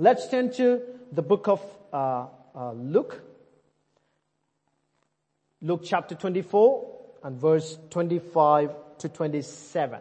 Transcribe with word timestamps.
Let's 0.00 0.28
turn 0.28 0.50
to 0.52 0.80
the 1.12 1.20
book 1.20 1.46
of 1.46 1.60
uh, 1.92 2.26
uh, 2.54 2.72
Luke. 2.72 3.20
Luke 5.60 5.82
chapter 5.84 6.14
24 6.14 7.00
and 7.24 7.38
verse 7.38 7.76
25 7.90 8.70
to 8.96 9.08
27. 9.10 10.00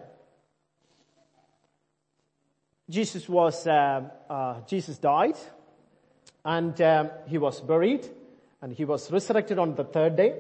Jesus 2.90 3.28
was, 3.28 3.68
uh, 3.68 4.04
uh, 4.30 4.62
Jesus 4.62 4.98
died 5.00 5.36
and 6.46 6.82
um, 6.82 7.10
he 7.28 7.38
was 7.38 7.60
buried 7.60 8.08
and 8.62 8.72
he 8.72 8.86
was 8.86 9.12
resurrected 9.12 9.60
on 9.60 9.76
the 9.76 9.84
third 9.84 10.16
day. 10.16 10.34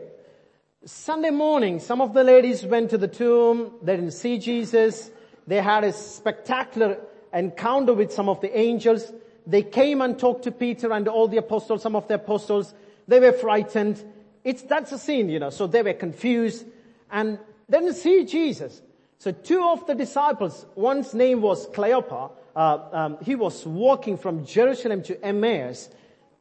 Sunday 0.86 1.32
morning, 1.32 1.82
some 1.82 2.00
of 2.00 2.14
the 2.14 2.23
ladies 2.23 2.66
went 2.66 2.91
to 2.91 2.98
the 2.98 3.10
tomb. 3.10 3.73
They 3.84 3.98
didn't 3.98 4.12
see 4.12 4.38
Jesus. 4.38 5.12
They 5.48 5.62
had 5.62 5.84
a 5.84 5.91
spectacular 5.91 6.98
encounter 7.34 7.94
with 7.94 8.14
some 8.14 8.30
of 8.30 8.39
the 8.39 8.57
angels. 8.57 9.12
They 9.50 9.63
came 9.63 10.02
and 10.02 10.18
talked 10.18 10.43
to 10.43 10.52
Peter 10.52 10.93
and 10.93 11.07
all 11.07 11.27
the 11.27 11.38
apostles, 11.38 11.81
some 11.81 11.95
of 11.95 12.07
the 12.07 12.16
apostles. 12.16 12.71
They 13.07 13.20
were 13.20 13.31
frightened. 13.31 14.03
It's, 14.44 14.62
that's 14.62 14.91
a 14.91 14.99
scene, 14.99 15.27
you 15.27 15.40
know. 15.40 15.49
So 15.49 15.66
they 15.66 15.81
were 15.81 15.94
confused 15.94 16.66
and 17.09 17.40
didn't 17.70 17.95
see 17.95 18.26
Jesus. 18.26 18.80
So 19.17 19.31
two 19.31 19.63
of 19.63 19.88
the 19.88 19.95
disciples, 19.95 20.67
one's 20.76 21.16
name 21.16 21.41
was 21.41 21.67
Cleopas, 21.70 22.31
uh, 22.55 22.80
um, 22.91 23.17
he 23.21 23.35
was 23.35 23.66
walking 23.66 24.17
from 24.17 24.45
Jerusalem 24.45 25.02
to 25.04 25.26
Emmaus. 25.26 25.90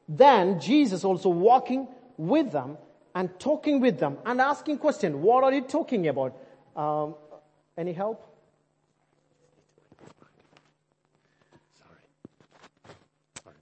Then 0.07 0.61
Jesus 0.61 1.03
also 1.03 1.31
walking 1.31 1.89
with 2.19 2.53
them 2.53 2.77
and 3.15 3.31
talking 3.41 3.81
with 3.81 3.99
them 3.99 4.19
and 4.27 4.41
asking 4.41 4.79
question, 4.79 5.23
what 5.23 5.45
are 5.45 5.53
you 5.53 5.63
talking 5.63 6.09
about? 6.09 6.37
Um, 6.77 7.15
any 7.77 7.95
help? 7.95 8.28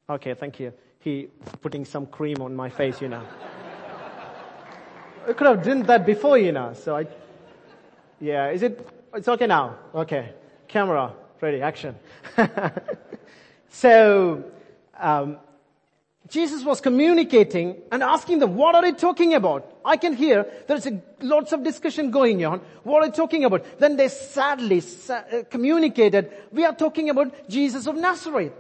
Okay, 0.09 0.35
thank 0.35 0.61
you. 0.61 0.73
He 1.01 1.29
putting 1.63 1.85
some 1.85 2.07
cream 2.07 2.41
on 2.41 2.55
my 2.55 2.69
face, 2.69 3.01
you 3.01 3.09
know. 3.09 3.23
I 5.29 5.33
could 5.33 5.47
have 5.49 5.65
done 5.65 5.83
that 5.83 6.07
before, 6.07 6.39
you 6.39 6.53
know. 6.53 6.75
So 6.75 6.97
I, 6.97 7.07
yeah, 8.21 8.51
is 8.51 8.63
it, 8.63 8.89
it's 9.15 9.27
okay 9.27 9.47
now. 9.47 9.77
Okay. 9.95 10.33
Camera, 10.69 11.13
ready, 11.41 11.61
action. 11.61 11.97
so, 13.69 14.45
um, 14.99 15.39
Jesus 16.29 16.65
was 16.65 16.81
communicating 16.81 17.77
and 17.93 18.03
asking 18.03 18.41
them, 18.41 18.57
what 18.57 18.75
are 18.75 18.83
they 18.83 18.93
talking 18.93 19.35
about? 19.35 19.79
I 19.85 19.97
can 19.97 20.15
hear 20.15 20.47
there's 20.67 20.87
a, 20.87 21.01
lots 21.21 21.53
of 21.53 21.63
discussion 21.63 22.11
going 22.11 22.45
on. 22.45 22.61
What 22.83 23.03
are 23.03 23.09
they 23.09 23.17
talking 23.17 23.45
about? 23.45 23.79
Then 23.79 23.97
they 23.97 24.09
sadly 24.09 24.81
sa- 24.81 25.23
uh, 25.33 25.43
communicated, 25.49 26.33
we 26.53 26.65
are 26.65 26.75
talking 26.75 27.11
about 27.11 27.49
Jesus 27.49 27.87
of 27.87 27.97
Nazareth. 27.97 28.53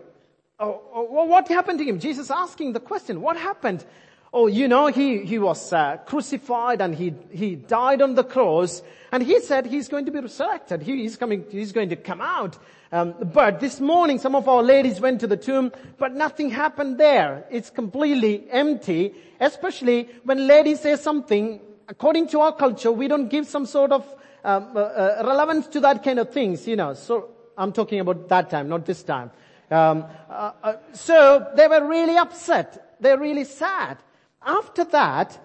Oh, 0.58 0.80
oh, 0.94 1.24
what 1.24 1.48
happened 1.48 1.80
to 1.80 1.84
him? 1.84 2.00
Jesus 2.00 2.30
asking 2.30 2.72
the 2.72 2.80
question, 2.80 3.20
what 3.20 3.36
happened? 3.36 3.84
Oh, 4.32 4.46
you 4.46 4.68
know, 4.68 4.86
he, 4.86 5.18
he 5.18 5.38
was 5.38 5.70
uh, 5.70 5.98
crucified 6.06 6.80
and 6.80 6.94
he, 6.94 7.12
he 7.30 7.56
died 7.56 8.00
on 8.00 8.14
the 8.14 8.24
cross 8.24 8.82
and 9.12 9.22
he 9.22 9.40
said 9.40 9.66
he's 9.66 9.88
going 9.88 10.06
to 10.06 10.10
be 10.10 10.18
resurrected. 10.18 10.80
He, 10.80 11.02
he's 11.02 11.16
coming, 11.16 11.44
he's 11.50 11.72
going 11.72 11.90
to 11.90 11.96
come 11.96 12.22
out. 12.22 12.56
Um, 12.90 13.14
but 13.34 13.60
this 13.60 13.80
morning 13.80 14.18
some 14.18 14.34
of 14.34 14.48
our 14.48 14.62
ladies 14.62 14.98
went 14.98 15.20
to 15.20 15.27
the 15.27 15.36
tomb, 15.36 15.72
but 15.98 16.14
nothing 16.14 16.48
happened 16.48 16.96
there. 16.96 17.44
It's 17.50 17.68
completely 17.68 18.46
empty, 18.50 19.14
especially 19.40 20.08
when 20.24 20.46
ladies 20.46 20.80
say 20.80 20.96
something, 20.96 21.60
according 21.86 22.28
to 22.28 22.40
our 22.40 22.54
culture, 22.54 22.90
we 22.90 23.08
don't 23.08 23.28
give 23.28 23.46
some 23.46 23.66
sort 23.66 23.92
of 23.92 24.06
um, 24.42 24.70
uh, 24.74 24.80
uh, 24.80 25.22
relevance 25.27 25.66
to 25.68 25.80
that 25.80 26.02
kind 26.02 26.18
of 26.18 26.32
things, 26.32 26.66
you 26.66 26.77
know. 26.77 26.94
So 26.94 27.28
I'm 27.58 27.72
talking 27.72 28.00
about 28.00 28.28
that 28.30 28.48
time, 28.48 28.70
not 28.70 28.86
this 28.86 29.02
time. 29.02 29.30
Um, 29.70 30.05
uh, 30.31 30.53
uh, 30.62 30.77
so 30.92 31.50
they 31.56 31.67
were 31.67 31.86
really 31.86 32.17
upset. 32.17 32.97
They're 33.00 33.19
really 33.19 33.45
sad. 33.45 33.98
After 34.42 34.84
that, 34.84 35.39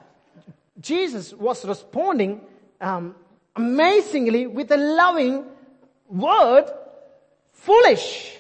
Jesus 0.80 1.34
was 1.34 1.66
responding 1.66 2.42
um, 2.80 3.16
amazingly 3.56 4.48
with 4.48 4.72
a 4.72 4.78
loving 4.78 5.46
word, 6.08 6.66
foolish. 7.54 8.38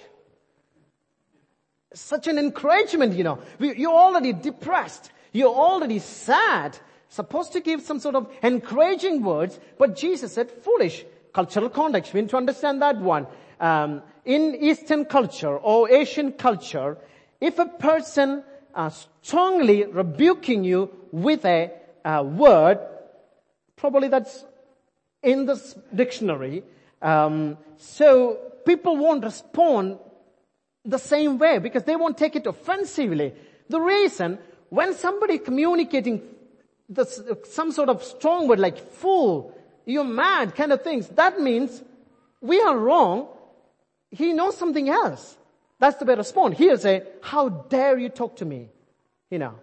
Such 1.94 2.28
an 2.28 2.38
encouragement, 2.38 3.13
you 3.16 3.23
know. 3.23 3.39
You're 3.59 3.91
already 3.91 4.34
depressed. 4.34 5.11
You're 5.31 5.53
already 5.53 6.00
sad. 6.00 6.78
Supposed 7.09 7.53
to 7.53 7.59
give 7.59 7.81
some 7.81 8.00
sort 8.00 8.16
of 8.16 8.31
encouraging 8.41 9.22
words, 9.23 9.59
but 9.78 9.97
Jesus 9.97 10.34
said 10.34 10.50
foolish. 10.50 11.03
Cultural 11.34 11.69
context. 11.69 12.13
We 12.13 12.22
need 12.22 12.29
to 12.29 12.38
understand 12.38 12.81
that 12.81 12.97
one. 12.97 13.28
Um, 13.59 14.01
in 14.25 14.55
Eastern 14.55 15.05
culture 15.05 15.57
or 15.57 15.89
Asian 15.89 16.31
culture, 16.33 16.97
if 17.39 17.59
a 17.59 17.65
person 17.65 18.43
uh, 18.75 18.89
strongly 19.21 19.85
rebuking 19.85 20.63
you 20.63 20.89
with 21.11 21.45
a 21.45 21.71
uh, 22.05 22.23
word, 22.23 22.79
probably 23.75 24.07
that's 24.07 24.45
in 25.23 25.45
this 25.45 25.75
dictionary. 25.93 26.63
Um, 27.01 27.57
so 27.77 28.37
people 28.65 28.97
won't 28.97 29.23
respond 29.23 29.99
the 30.85 30.99
same 30.99 31.37
way 31.37 31.59
because 31.59 31.83
they 31.83 31.95
won't 31.95 32.17
take 32.17 32.35
it 32.35 32.47
offensively. 32.47 33.33
The 33.69 33.79
reason 33.79 34.39
when 34.69 34.93
somebody 34.93 35.37
communicating 35.37 36.21
this, 36.87 37.21
some 37.49 37.71
sort 37.71 37.89
of 37.89 38.03
strong 38.03 38.47
word 38.47 38.59
like 38.59 38.77
fool, 38.77 39.55
you're 39.85 40.03
mad 40.03 40.55
kind 40.55 40.71
of 40.71 40.83
things, 40.83 41.07
that 41.09 41.39
means 41.39 41.83
we 42.39 42.59
are 42.61 42.77
wrong 42.77 43.27
he 44.11 44.33
knows 44.33 44.57
something 44.57 44.89
else. 44.89 45.38
That's 45.79 45.97
the 45.97 46.05
way 46.05 46.13
to 46.13 46.19
respond. 46.19 46.55
He'll 46.55 46.77
say, 46.77 47.03
how 47.22 47.49
dare 47.49 47.97
you 47.97 48.09
talk 48.09 48.35
to 48.38 48.45
me? 48.45 48.69
You 49.29 49.39
know. 49.39 49.55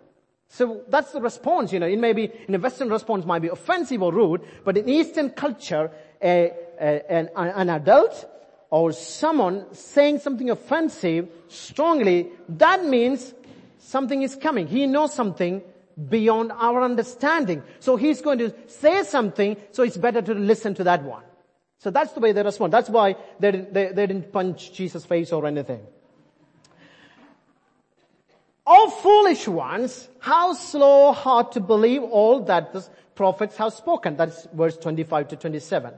So 0.49 0.83
that's 0.89 1.13
the 1.13 1.21
response, 1.21 1.73
you 1.73 1.79
know. 1.79 1.87
It 1.87 1.99
may 1.99 2.15
be, 2.15 2.31
in 2.49 2.55
a 2.55 2.59
Western 2.59 2.89
response 2.89 3.27
might 3.27 3.43
be 3.43 3.49
offensive 3.49 4.03
or 4.03 4.13
rude, 4.13 4.43
but 4.65 4.77
in 4.77 4.89
Eastern 4.89 5.31
culture, 5.31 5.91
a, 6.23 6.53
a, 6.81 7.13
an, 7.13 7.29
an 7.37 7.71
adult 7.71 8.27
or 8.71 8.93
someone 8.93 9.67
saying 9.75 10.21
something 10.21 10.51
offensive 10.51 11.29
strongly, 11.49 12.29
that 12.49 12.85
means 12.85 13.35
something 13.79 14.23
is 14.23 14.37
coming. 14.37 14.67
He 14.67 14.87
knows 14.87 15.13
something 15.13 15.63
beyond 16.09 16.53
our 16.53 16.83
understanding. 16.83 17.63
So 17.81 17.97
he's 17.97 18.23
going 18.23 18.39
to 18.39 18.55
say 18.67 19.03
something, 19.03 19.57
so 19.73 19.83
it's 19.83 19.97
better 19.97 20.23
to 20.23 20.35
listen 20.35 20.75
to 20.75 20.85
that 20.85 21.03
one. 21.03 21.23
So 21.79 21.91
that's 21.91 22.13
the 22.13 22.21
way 22.21 22.33
they 22.33 22.43
respond. 22.43 22.73
That's 22.73 22.91
why 22.91 23.17
they, 23.39 23.53
they, 23.53 23.87
they 23.93 24.07
didn't 24.07 24.33
punch 24.33 24.73
Jesus' 24.73 25.05
face 25.05 25.33
or 25.33 25.47
anything. 25.47 25.81
O 28.67 28.91
foolish 28.91 29.49
ones, 29.49 30.09
how 30.19 30.53
slow 30.53 31.13
heart 31.13 31.53
to 31.53 31.61
believe 31.61 32.03
all 32.03 32.41
that 32.41 32.73
the 32.73 32.87
prophets 33.15 33.57
have 33.57 33.73
spoken. 33.73 34.17
That's 34.17 34.47
verse 34.53 34.77
25 34.77 35.29
to 35.29 35.37
27. 35.37 35.95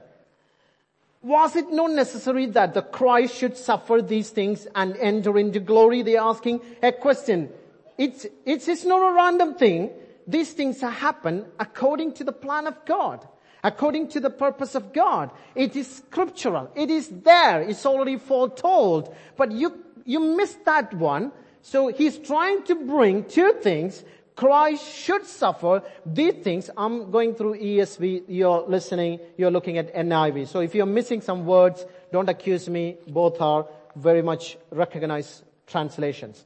Was 1.23 1.55
it 1.55 1.71
not 1.71 1.91
necessary 1.91 2.45
that 2.47 2.73
the 2.73 2.81
Christ 2.81 3.35
should 3.35 3.57
suffer 3.57 4.01
these 4.01 4.29
things 4.29 4.67
and 4.73 4.95
enter 4.97 5.37
into 5.37 5.59
glory? 5.59 6.01
They're 6.01 6.21
asking 6.21 6.61
a 6.81 6.91
question. 6.91 7.49
It's, 7.97 8.25
it's, 8.45 8.67
it's 8.67 8.85
not 8.85 9.11
a 9.11 9.13
random 9.13 9.55
thing. 9.55 9.91
These 10.27 10.53
things 10.53 10.81
happen 10.81 11.45
according 11.59 12.13
to 12.13 12.23
the 12.23 12.31
plan 12.31 12.67
of 12.67 12.85
God 12.85 13.27
according 13.63 14.07
to 14.09 14.19
the 14.19 14.29
purpose 14.29 14.75
of 14.75 14.93
God. 14.93 15.31
It 15.55 15.75
is 15.75 15.87
scriptural. 15.97 16.71
It 16.75 16.89
is 16.89 17.09
there. 17.09 17.61
It's 17.61 17.85
already 17.85 18.17
foretold. 18.17 19.13
But 19.37 19.51
you, 19.51 19.83
you 20.05 20.19
missed 20.19 20.65
that 20.65 20.93
one. 20.93 21.31
So 21.61 21.89
he's 21.89 22.17
trying 22.17 22.63
to 22.63 22.75
bring 22.75 23.25
two 23.25 23.53
things. 23.61 24.03
Christ 24.35 24.91
should 24.95 25.25
suffer 25.25 25.83
these 26.05 26.35
things. 26.35 26.69
I'm 26.75 27.11
going 27.11 27.35
through 27.35 27.59
ESV. 27.59 28.23
You're 28.27 28.63
listening. 28.67 29.19
You're 29.37 29.51
looking 29.51 29.77
at 29.77 29.93
NIV. 29.93 30.47
So 30.47 30.61
if 30.61 30.73
you're 30.73 30.85
missing 30.85 31.21
some 31.21 31.45
words, 31.45 31.85
don't 32.11 32.29
accuse 32.29 32.67
me. 32.67 32.97
Both 33.07 33.39
are 33.41 33.67
very 33.95 34.21
much 34.21 34.57
recognized 34.71 35.43
translations. 35.67 36.43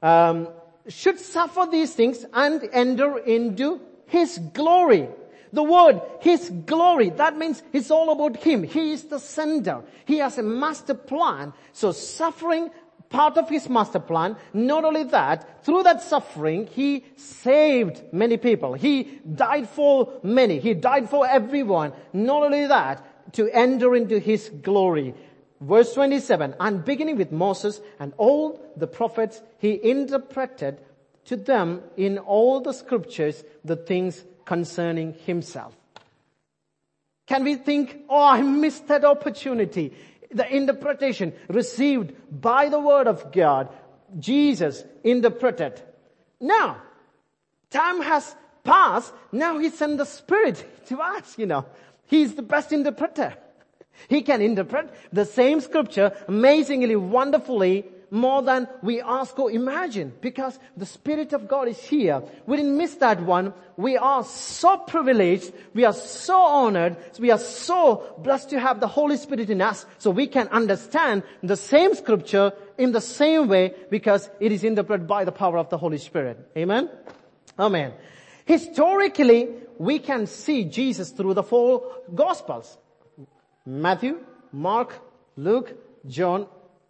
Um, 0.00 0.48
should 0.86 1.18
suffer 1.18 1.66
these 1.70 1.94
things 1.94 2.24
and 2.32 2.68
enter 2.72 3.18
into 3.18 3.80
his 4.06 4.38
glory. 4.54 5.08
The 5.52 5.62
word, 5.62 6.00
His 6.20 6.50
glory, 6.66 7.10
that 7.10 7.36
means 7.36 7.62
it's 7.72 7.90
all 7.90 8.10
about 8.10 8.36
Him. 8.36 8.62
He 8.62 8.92
is 8.92 9.04
the 9.04 9.18
sender. 9.18 9.82
He 10.04 10.18
has 10.18 10.38
a 10.38 10.42
master 10.42 10.94
plan. 10.94 11.52
So 11.72 11.92
suffering, 11.92 12.70
part 13.08 13.36
of 13.38 13.48
His 13.48 13.68
master 13.68 14.00
plan. 14.00 14.36
Not 14.52 14.84
only 14.84 15.04
that, 15.04 15.64
through 15.64 15.84
that 15.84 16.02
suffering, 16.02 16.66
He 16.66 17.04
saved 17.16 18.02
many 18.12 18.36
people. 18.36 18.74
He 18.74 19.20
died 19.34 19.68
for 19.68 20.12
many. 20.22 20.58
He 20.58 20.74
died 20.74 21.08
for 21.08 21.26
everyone. 21.26 21.92
Not 22.12 22.42
only 22.42 22.66
that, 22.66 23.32
to 23.34 23.48
enter 23.50 23.94
into 23.94 24.18
His 24.18 24.50
glory. 24.62 25.14
Verse 25.60 25.92
27, 25.94 26.54
and 26.60 26.84
beginning 26.84 27.16
with 27.16 27.32
Moses 27.32 27.80
and 27.98 28.12
all 28.16 28.72
the 28.76 28.86
prophets, 28.86 29.42
He 29.58 29.80
interpreted 29.82 30.80
to 31.24 31.36
them 31.36 31.82
in 31.96 32.18
all 32.18 32.60
the 32.60 32.72
scriptures 32.72 33.44
the 33.64 33.76
things 33.76 34.24
concerning 34.48 35.12
himself. 35.26 35.76
Can 37.26 37.44
we 37.44 37.56
think, 37.56 37.98
oh, 38.08 38.24
I 38.24 38.40
missed 38.40 38.88
that 38.88 39.04
opportunity. 39.04 39.92
The 40.30 40.50
interpretation 40.50 41.34
received 41.48 42.14
by 42.30 42.70
the 42.70 42.80
word 42.80 43.08
of 43.08 43.30
God, 43.30 43.68
Jesus 44.18 44.84
interpreted. 45.04 45.82
Now, 46.40 46.80
time 47.68 48.00
has 48.00 48.34
passed. 48.64 49.12
Now 49.32 49.58
he 49.58 49.68
sent 49.68 49.98
the 49.98 50.06
Spirit 50.06 50.64
to 50.86 50.98
us, 50.98 51.36
you 51.36 51.44
know. 51.44 51.66
He's 52.06 52.34
the 52.34 52.40
best 52.40 52.72
interpreter. 52.72 53.34
He 54.08 54.22
can 54.22 54.40
interpret 54.40 54.88
the 55.12 55.26
same 55.26 55.60
scripture 55.60 56.16
amazingly, 56.26 56.96
wonderfully, 56.96 57.84
more 58.10 58.42
than 58.42 58.68
we 58.82 59.00
ask 59.00 59.38
or 59.38 59.50
imagine 59.50 60.12
because 60.20 60.58
the 60.76 60.86
Spirit 60.86 61.32
of 61.32 61.48
God 61.48 61.68
is 61.68 61.80
here. 61.80 62.22
We 62.46 62.56
didn't 62.56 62.76
miss 62.76 62.94
that 62.96 63.22
one. 63.22 63.52
We 63.76 63.96
are 63.96 64.24
so 64.24 64.78
privileged. 64.78 65.52
We 65.74 65.84
are 65.84 65.92
so 65.92 66.40
honored. 66.40 66.96
We 67.18 67.30
are 67.30 67.38
so 67.38 68.14
blessed 68.18 68.50
to 68.50 68.60
have 68.60 68.80
the 68.80 68.88
Holy 68.88 69.16
Spirit 69.16 69.50
in 69.50 69.60
us 69.60 69.86
so 69.98 70.10
we 70.10 70.26
can 70.26 70.48
understand 70.48 71.22
the 71.42 71.56
same 71.56 71.94
scripture 71.94 72.52
in 72.76 72.92
the 72.92 73.00
same 73.00 73.48
way 73.48 73.74
because 73.90 74.28
it 74.40 74.52
is 74.52 74.64
interpreted 74.64 75.06
by 75.06 75.24
the 75.24 75.32
power 75.32 75.58
of 75.58 75.68
the 75.68 75.78
Holy 75.78 75.98
Spirit. 75.98 76.38
Amen? 76.56 76.88
Amen. 77.58 77.92
Historically, 78.44 79.48
we 79.78 79.98
can 79.98 80.26
see 80.26 80.64
Jesus 80.64 81.10
through 81.10 81.34
the 81.34 81.42
four 81.42 81.82
Gospels. 82.14 82.78
Matthew, 83.66 84.24
Mark, 84.52 84.94
Luke, 85.36 85.76
John, 86.06 86.46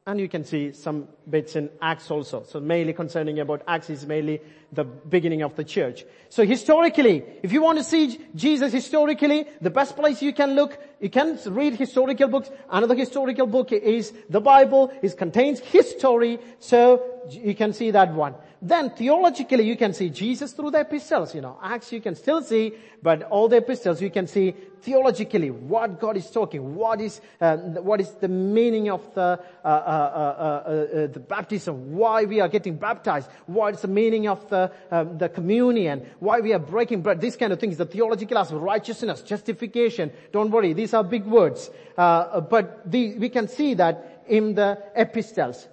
and 0.09 0.19
you 0.19 0.27
can 0.29 0.43
see 0.43 0.73
some 0.73 1.07
bits 1.29 1.55
in 1.55 1.69
Acts 1.83 2.11
also. 2.11 2.43
So 2.43 2.61
mainly 2.61 2.95
concerning 2.95 3.41
about 3.41 3.63
Acts 3.69 3.91
is 3.91 4.07
mainly 4.07 4.41
the 4.73 4.83
beginning 4.83 5.43
of 5.43 5.55
the 5.55 5.65
church. 5.65 6.07
So 6.31 6.47
historically, 6.47 7.25
if 7.43 7.53
you 7.53 7.61
want 7.61 7.77
to 7.77 7.85
see 7.85 8.19
Jesus 8.35 8.73
historically, 8.73 9.45
the 9.61 9.69
best 9.69 9.97
place 9.97 10.23
you 10.23 10.33
can 10.33 10.55
look, 10.55 10.79
you 10.99 11.11
can 11.11 11.39
read 11.49 11.75
historical 11.75 12.29
books. 12.29 12.51
Another 12.71 12.95
historical 12.95 13.47
book 13.47 13.71
is 13.71 14.15
the 14.31 14.41
Bible. 14.41 14.91
It 15.03 15.15
contains 15.19 15.61
history. 15.61 16.39
So 16.59 17.03
you 17.29 17.55
can 17.55 17.75
see 17.75 17.91
that 17.91 18.15
one. 18.15 18.35
Then 18.61 18.91
theologically 18.91 19.65
you 19.65 19.77
can 19.77 19.93
see 19.93 20.11
Jesus 20.11 20.53
through 20.53 20.73
the 20.73 20.81
epistles, 20.81 21.35
you 21.35 21.41
know. 21.41 21.59
Acts 21.63 21.93
you 21.93 22.01
can 22.01 22.17
still 22.17 22.43
see, 22.43 22.73
but 23.03 23.23
all 23.25 23.49
the 23.49 23.59
epistles 23.59 24.03
you 24.03 24.11
can 24.11 24.27
see 24.27 24.55
theologically 24.83 25.51
what 25.51 26.01
God 26.01 26.17
is 26.17 26.29
talking, 26.31 26.75
what 26.75 27.01
is, 27.01 27.21
uh, 27.41 27.57
what 27.57 28.01
is 28.01 28.11
the 28.15 28.27
meaning 28.27 28.91
of 28.91 29.15
the, 29.15 29.41
uh, 29.65 29.67
uh, 29.67 29.69
uh, 29.69 30.71
uh 30.71 31.07
the 31.07 31.21
baptism, 31.21 31.95
why 31.95 32.25
we 32.25 32.41
are 32.41 32.49
getting 32.49 32.77
baptized, 32.77 33.29
what 33.47 33.75
is 33.75 33.83
the 33.83 33.89
meaning 33.89 34.27
of 34.27 34.49
the, 34.51 34.73
um, 34.91 35.19
the 35.19 35.29
communion, 35.29 36.05
why 36.19 36.41
we 36.41 36.53
are 36.53 36.59
breaking 36.59 37.03
bread, 37.03 37.21
these 37.21 37.37
kind 37.37 37.53
of 37.53 37.61
things, 37.61 37.77
the 37.77 37.87
theological 37.87 38.39
aspect, 38.39 38.61
righteousness, 38.61 39.23
justification. 39.23 40.11
Don't 40.33 40.51
worry, 40.51 40.73
these 40.73 40.95
are 40.95 41.05
big 41.05 41.27
words. 41.27 41.71
Uh, 41.97 42.41
but 42.41 42.91
the, 42.91 43.17
we 43.19 43.29
can 43.29 43.47
see 43.47 43.75
that 43.75 44.25
in 44.27 44.55
the 44.55 44.83
epistles. 44.97 45.69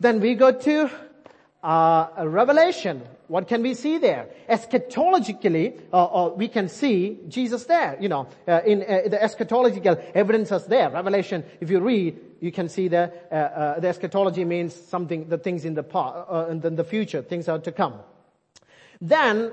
Then 0.00 0.20
we 0.20 0.34
go 0.34 0.52
to 0.52 0.90
uh, 1.62 2.08
revelation. 2.24 3.02
What 3.26 3.46
can 3.46 3.62
we 3.62 3.74
see 3.74 3.98
there? 3.98 4.28
Eschatologically, 4.48 5.80
uh, 5.92 6.04
uh, 6.04 6.28
we 6.34 6.48
can 6.48 6.68
see 6.68 7.18
Jesus 7.28 7.64
there. 7.64 7.96
You 8.00 8.08
know, 8.08 8.28
uh, 8.46 8.60
in 8.64 8.82
uh, 8.82 9.08
the 9.08 9.18
eschatological 9.18 10.02
evidence 10.14 10.50
is 10.52 10.64
there. 10.66 10.90
Revelation, 10.90 11.44
if 11.60 11.70
you 11.70 11.80
read, 11.80 12.18
you 12.40 12.52
can 12.52 12.68
see 12.68 12.88
the 12.88 13.12
uh, 13.30 13.80
the 13.80 13.88
eschatology 13.88 14.44
means 14.44 14.74
something, 14.74 15.28
the 15.28 15.38
things 15.38 15.64
in 15.64 15.74
the 15.74 15.82
past, 15.82 16.28
and 16.30 16.62
then 16.62 16.76
the 16.76 16.84
future, 16.84 17.20
things 17.22 17.48
are 17.48 17.58
to 17.58 17.72
come. 17.72 17.94
Then, 19.00 19.52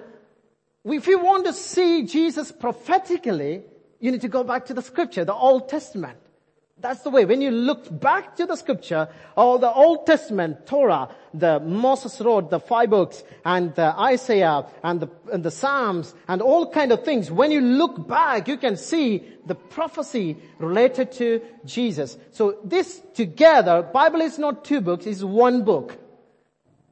if 0.85 1.07
you 1.07 1.19
want 1.19 1.45
to 1.45 1.53
see 1.53 2.03
Jesus 2.03 2.51
prophetically, 2.51 3.63
you 3.99 4.11
need 4.11 4.21
to 4.21 4.29
go 4.29 4.43
back 4.43 4.65
to 4.67 4.73
the 4.73 4.81
scripture, 4.81 5.25
the 5.25 5.33
Old 5.33 5.67
Testament. 5.67 6.17
That's 6.77 7.04
the 7.04 7.10
way. 7.10 7.24
When 7.24 7.42
you 7.42 7.51
look 7.51 7.88
back 8.01 8.36
to 8.36 8.45
the 8.45 8.57
scripture, 8.57 9.07
all 9.38 9.57
the 9.60 9.72
Old 9.72 10.06
Testament, 10.06 10.68
Torah, 10.68 11.07
the 11.33 11.62
Moses 11.62 12.19
wrote, 12.19 12.50
the 12.50 12.60
five 12.60 12.89
books, 12.89 13.24
and 13.45 13.74
the 13.75 13.98
Isaiah, 13.98 14.66
and 14.83 15.00
the, 15.00 15.07
and 15.31 15.42
the 15.42 15.51
Psalms, 15.51 16.13
and 16.27 16.42
all 16.42 16.69
kind 16.69 16.92
of 16.92 17.06
things. 17.06 17.31
When 17.31 17.51
you 17.51 17.62
look 17.62 18.06
back, 18.07 18.50
you 18.50 18.57
can 18.57 18.75
see 18.75 19.25
the 19.45 19.56
prophecy 19.56 20.36
related 20.60 21.13
to 21.13 21.42
Jesus. 21.63 22.18
So 22.31 22.60
this 22.66 23.01
together, 23.13 23.81
Bible 23.81 24.19
is 24.19 24.38
not 24.38 24.66
two 24.66 24.81
books, 24.81 25.06
it's 25.06 25.24
one 25.24 25.63
book. 25.63 25.98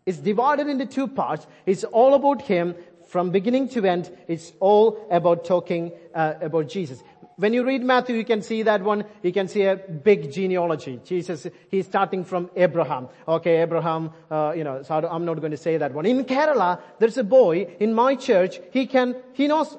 It's 0.05 0.17
divided 0.17 0.67
into 0.67 0.85
two 0.85 1.07
parts. 1.07 1.47
It's 1.65 1.83
all 1.85 2.13
about 2.13 2.41
Him 2.41 2.75
from 3.13 3.29
beginning 3.29 3.69
to 3.69 3.85
end. 3.85 4.11
It's 4.27 4.51
all 4.59 5.07
about 5.09 5.45
talking 5.45 5.91
uh, 6.13 6.33
about 6.41 6.67
Jesus 6.67 7.01
when 7.35 7.53
you 7.53 7.65
read 7.65 7.83
Matthew, 7.83 8.15
you 8.15 8.25
can 8.25 8.41
see 8.41 8.63
that 8.63 8.83
one, 8.83 9.05
you 9.21 9.31
can 9.31 9.47
see 9.47 9.63
a 9.63 9.75
big 9.75 10.31
genealogy. 10.31 10.99
Jesus, 11.03 11.47
he's 11.69 11.85
starting 11.85 12.23
from 12.23 12.49
Abraham. 12.55 13.09
Okay, 13.27 13.61
Abraham, 13.61 14.11
uh, 14.29 14.53
you 14.55 14.63
know, 14.63 14.83
so 14.83 14.95
I'm 14.95 15.25
not 15.25 15.39
going 15.39 15.51
to 15.51 15.57
say 15.57 15.77
that 15.77 15.93
one. 15.93 16.05
In 16.05 16.25
Kerala, 16.25 16.79
there's 16.99 17.17
a 17.17 17.23
boy 17.23 17.75
in 17.79 17.93
my 17.93 18.15
church, 18.15 18.59
he 18.71 18.85
can, 18.85 19.15
he 19.33 19.47
knows 19.47 19.75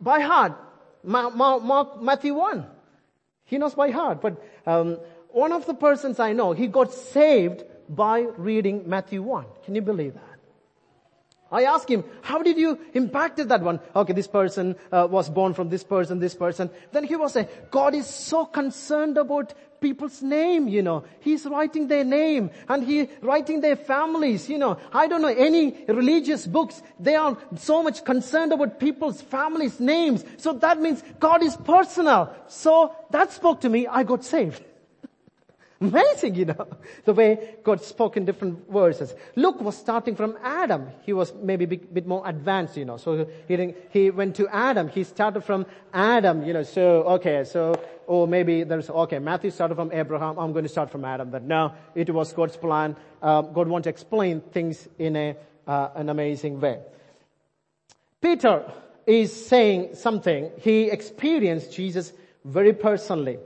by 0.00 0.20
heart, 0.20 0.52
Mark, 1.04 2.02
Matthew 2.02 2.34
1. 2.34 2.66
He 3.44 3.58
knows 3.58 3.74
by 3.74 3.90
heart. 3.90 4.20
But 4.20 4.42
um, 4.66 4.98
one 5.28 5.52
of 5.52 5.66
the 5.66 5.74
persons 5.74 6.18
I 6.18 6.32
know, 6.32 6.52
he 6.52 6.66
got 6.66 6.92
saved 6.92 7.62
by 7.88 8.26
reading 8.36 8.88
Matthew 8.88 9.22
1. 9.22 9.44
Can 9.64 9.76
you 9.76 9.82
believe 9.82 10.14
that? 10.14 10.25
I 11.50 11.62
asked 11.62 11.88
him, 11.88 12.02
how 12.22 12.42
did 12.42 12.58
you 12.58 12.78
impacted 12.94 13.48
that 13.50 13.62
one? 13.62 13.78
Okay, 13.94 14.12
this 14.12 14.26
person 14.26 14.74
uh, 14.90 15.06
was 15.08 15.30
born 15.30 15.54
from 15.54 15.68
this 15.68 15.84
person, 15.84 16.18
this 16.18 16.34
person. 16.34 16.70
Then 16.92 17.04
he 17.04 17.14
was 17.14 17.34
saying, 17.34 17.48
God 17.70 17.94
is 17.94 18.06
so 18.06 18.46
concerned 18.46 19.16
about 19.16 19.54
people's 19.80 20.22
name, 20.22 20.66
you 20.66 20.82
know. 20.82 21.04
He's 21.20 21.46
writing 21.46 21.86
their 21.86 22.04
name 22.04 22.50
and 22.68 22.82
he 22.82 23.08
writing 23.20 23.60
their 23.60 23.76
families, 23.76 24.48
you 24.48 24.58
know. 24.58 24.78
I 24.92 25.06
don't 25.06 25.22
know 25.22 25.28
any 25.28 25.84
religious 25.86 26.46
books. 26.46 26.82
They 26.98 27.14
are 27.14 27.36
so 27.56 27.82
much 27.82 28.04
concerned 28.04 28.52
about 28.52 28.80
people's 28.80 29.22
families' 29.22 29.78
names. 29.78 30.24
So 30.38 30.52
that 30.54 30.80
means 30.80 31.02
God 31.20 31.44
is 31.44 31.56
personal. 31.56 32.34
So 32.48 32.94
that 33.10 33.30
spoke 33.30 33.60
to 33.60 33.68
me. 33.68 33.86
I 33.86 34.02
got 34.02 34.24
saved. 34.24 34.64
Amazing, 35.80 36.36
you 36.36 36.46
know, 36.46 36.66
the 37.04 37.12
way 37.12 37.56
God 37.62 37.82
spoke 37.82 38.16
in 38.16 38.24
different 38.24 38.70
verses. 38.70 39.14
Luke 39.34 39.60
was 39.60 39.76
starting 39.76 40.16
from 40.16 40.38
Adam. 40.42 40.88
He 41.02 41.12
was 41.12 41.34
maybe 41.34 41.64
a 41.64 41.68
bit, 41.68 41.92
bit 41.92 42.06
more 42.06 42.26
advanced, 42.26 42.76
you 42.76 42.86
know. 42.86 42.96
So 42.96 43.26
he, 43.46 43.74
he 43.90 44.10
went 44.10 44.36
to 44.36 44.48
Adam. 44.48 44.88
He 44.88 45.04
started 45.04 45.42
from 45.42 45.66
Adam, 45.92 46.44
you 46.44 46.54
know. 46.54 46.62
So, 46.62 47.02
okay, 47.02 47.44
so, 47.44 47.74
or 48.06 48.26
maybe 48.26 48.64
there's, 48.64 48.88
okay, 48.88 49.18
Matthew 49.18 49.50
started 49.50 49.74
from 49.74 49.92
Abraham. 49.92 50.38
I'm 50.38 50.52
going 50.52 50.64
to 50.64 50.70
start 50.70 50.90
from 50.90 51.04
Adam. 51.04 51.30
But 51.30 51.42
no, 51.42 51.72
it 51.94 52.08
was 52.08 52.32
God's 52.32 52.56
plan. 52.56 52.96
Uh, 53.20 53.42
God 53.42 53.68
wanted 53.68 53.84
to 53.84 53.90
explain 53.90 54.40
things 54.40 54.88
in 54.98 55.14
a, 55.14 55.36
uh, 55.66 55.90
an 55.94 56.08
amazing 56.08 56.58
way. 56.58 56.80
Peter 58.22 58.64
is 59.06 59.46
saying 59.46 59.94
something. 59.94 60.50
He 60.58 60.84
experienced 60.84 61.72
Jesus 61.72 62.14
very 62.46 62.72
personally. 62.72 63.38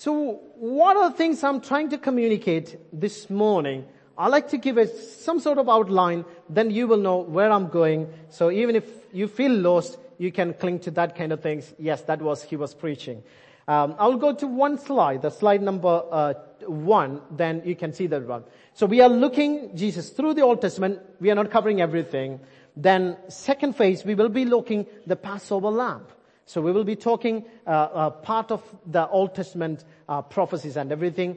So 0.00 0.40
what 0.56 0.96
are 0.96 1.10
the 1.10 1.16
things 1.18 1.44
I'm 1.44 1.60
trying 1.60 1.90
to 1.90 1.98
communicate 1.98 2.78
this 2.90 3.28
morning? 3.28 3.84
I 4.16 4.28
like 4.28 4.48
to 4.48 4.56
give 4.56 4.78
us 4.78 4.88
some 5.18 5.40
sort 5.40 5.58
of 5.58 5.68
outline, 5.68 6.24
then 6.48 6.70
you 6.70 6.86
will 6.86 6.96
know 6.96 7.18
where 7.18 7.52
I'm 7.52 7.68
going. 7.68 8.10
So 8.30 8.50
even 8.50 8.76
if 8.76 8.84
you 9.12 9.28
feel 9.28 9.52
lost, 9.52 9.98
you 10.16 10.32
can 10.32 10.54
cling 10.54 10.78
to 10.86 10.90
that 10.92 11.16
kind 11.16 11.32
of 11.32 11.42
things. 11.42 11.74
Yes, 11.78 12.00
that 12.04 12.22
was 12.22 12.42
he 12.42 12.56
was 12.56 12.72
preaching. 12.72 13.22
Um, 13.68 13.94
I'll 13.98 14.16
go 14.16 14.34
to 14.34 14.46
one 14.46 14.78
slide, 14.78 15.20
the 15.20 15.28
slide 15.28 15.60
number 15.60 16.02
uh, 16.10 16.32
one. 16.66 17.20
Then 17.30 17.60
you 17.66 17.76
can 17.76 17.92
see 17.92 18.06
that 18.06 18.26
one. 18.26 18.44
So 18.72 18.86
we 18.86 19.02
are 19.02 19.08
looking 19.10 19.76
Jesus 19.76 20.08
through 20.08 20.32
the 20.32 20.40
Old 20.40 20.62
Testament. 20.62 20.98
We 21.20 21.30
are 21.30 21.34
not 21.34 21.50
covering 21.50 21.82
everything. 21.82 22.40
Then 22.74 23.18
second 23.28 23.76
phase, 23.76 24.02
we 24.02 24.14
will 24.14 24.30
be 24.30 24.46
looking 24.46 24.86
the 25.06 25.16
Passover 25.16 25.68
lamb. 25.68 26.06
So 26.50 26.60
we 26.60 26.72
will 26.72 26.82
be 26.82 26.96
talking 26.96 27.44
uh, 27.64 27.70
uh, 27.70 28.10
part 28.10 28.50
of 28.50 28.60
the 28.84 29.06
Old 29.06 29.36
Testament 29.36 29.84
uh, 30.08 30.20
prophecies 30.22 30.76
and 30.76 30.90
everything. 30.90 31.36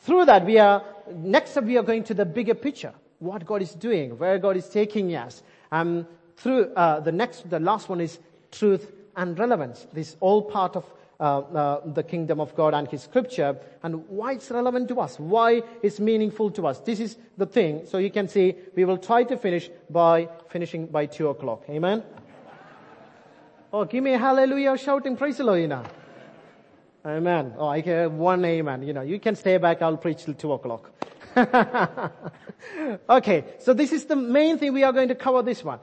Through 0.00 0.24
that, 0.24 0.46
we 0.46 0.58
are 0.58 0.82
next 1.14 1.58
up 1.58 1.64
we 1.64 1.76
are 1.76 1.82
going 1.82 2.02
to 2.04 2.14
the 2.14 2.24
bigger 2.24 2.54
picture, 2.54 2.94
what 3.18 3.44
God 3.44 3.60
is 3.60 3.74
doing, 3.74 4.16
where 4.16 4.38
God 4.38 4.56
is 4.56 4.66
taking 4.66 5.14
us. 5.14 5.42
Um, 5.70 6.06
through 6.38 6.72
uh, 6.76 7.00
the 7.00 7.12
next, 7.12 7.50
the 7.50 7.60
last 7.60 7.90
one 7.90 8.00
is 8.00 8.18
truth 8.52 8.90
and 9.14 9.38
relevance. 9.38 9.86
This 9.92 10.16
all 10.20 10.40
part 10.40 10.76
of 10.76 10.90
uh, 11.20 11.40
uh, 11.40 11.80
the 11.84 12.02
kingdom 12.02 12.40
of 12.40 12.56
God 12.56 12.72
and 12.72 12.88
His 12.88 13.02
scripture 13.02 13.58
and 13.82 14.08
why 14.08 14.32
it's 14.32 14.50
relevant 14.50 14.88
to 14.88 14.98
us, 14.98 15.18
why 15.18 15.62
it's 15.82 16.00
meaningful 16.00 16.50
to 16.52 16.68
us. 16.68 16.80
This 16.80 17.00
is 17.00 17.18
the 17.36 17.44
thing. 17.44 17.82
So 17.84 17.98
you 17.98 18.10
can 18.10 18.28
see 18.28 18.54
we 18.74 18.86
will 18.86 18.96
try 18.96 19.24
to 19.24 19.36
finish 19.36 19.68
by 19.90 20.30
finishing 20.48 20.86
by 20.86 21.04
two 21.04 21.28
o'clock. 21.28 21.64
Amen. 21.68 22.02
Oh, 23.76 23.84
give 23.84 24.04
me 24.04 24.12
a 24.12 24.18
hallelujah 24.18 24.78
shouting 24.78 25.16
praise 25.16 25.38
the 25.38 25.42
Lord, 25.42 25.60
you 25.60 25.66
know. 25.66 25.82
Amen. 27.04 27.54
Oh, 27.58 27.66
I 27.66 27.80
hear 27.80 28.08
one 28.08 28.44
amen. 28.44 28.84
You 28.84 28.92
know, 28.92 29.00
you 29.00 29.18
can 29.18 29.34
stay 29.34 29.58
back. 29.58 29.82
I'll 29.82 29.96
preach 29.96 30.24
till 30.24 30.34
two 30.34 30.52
o'clock. 30.52 30.92
okay. 33.10 33.44
So 33.58 33.74
this 33.74 33.90
is 33.90 34.04
the 34.04 34.14
main 34.14 34.58
thing 34.58 34.74
we 34.74 34.84
are 34.84 34.92
going 34.92 35.08
to 35.08 35.16
cover 35.16 35.42
this 35.42 35.64
one. 35.64 35.80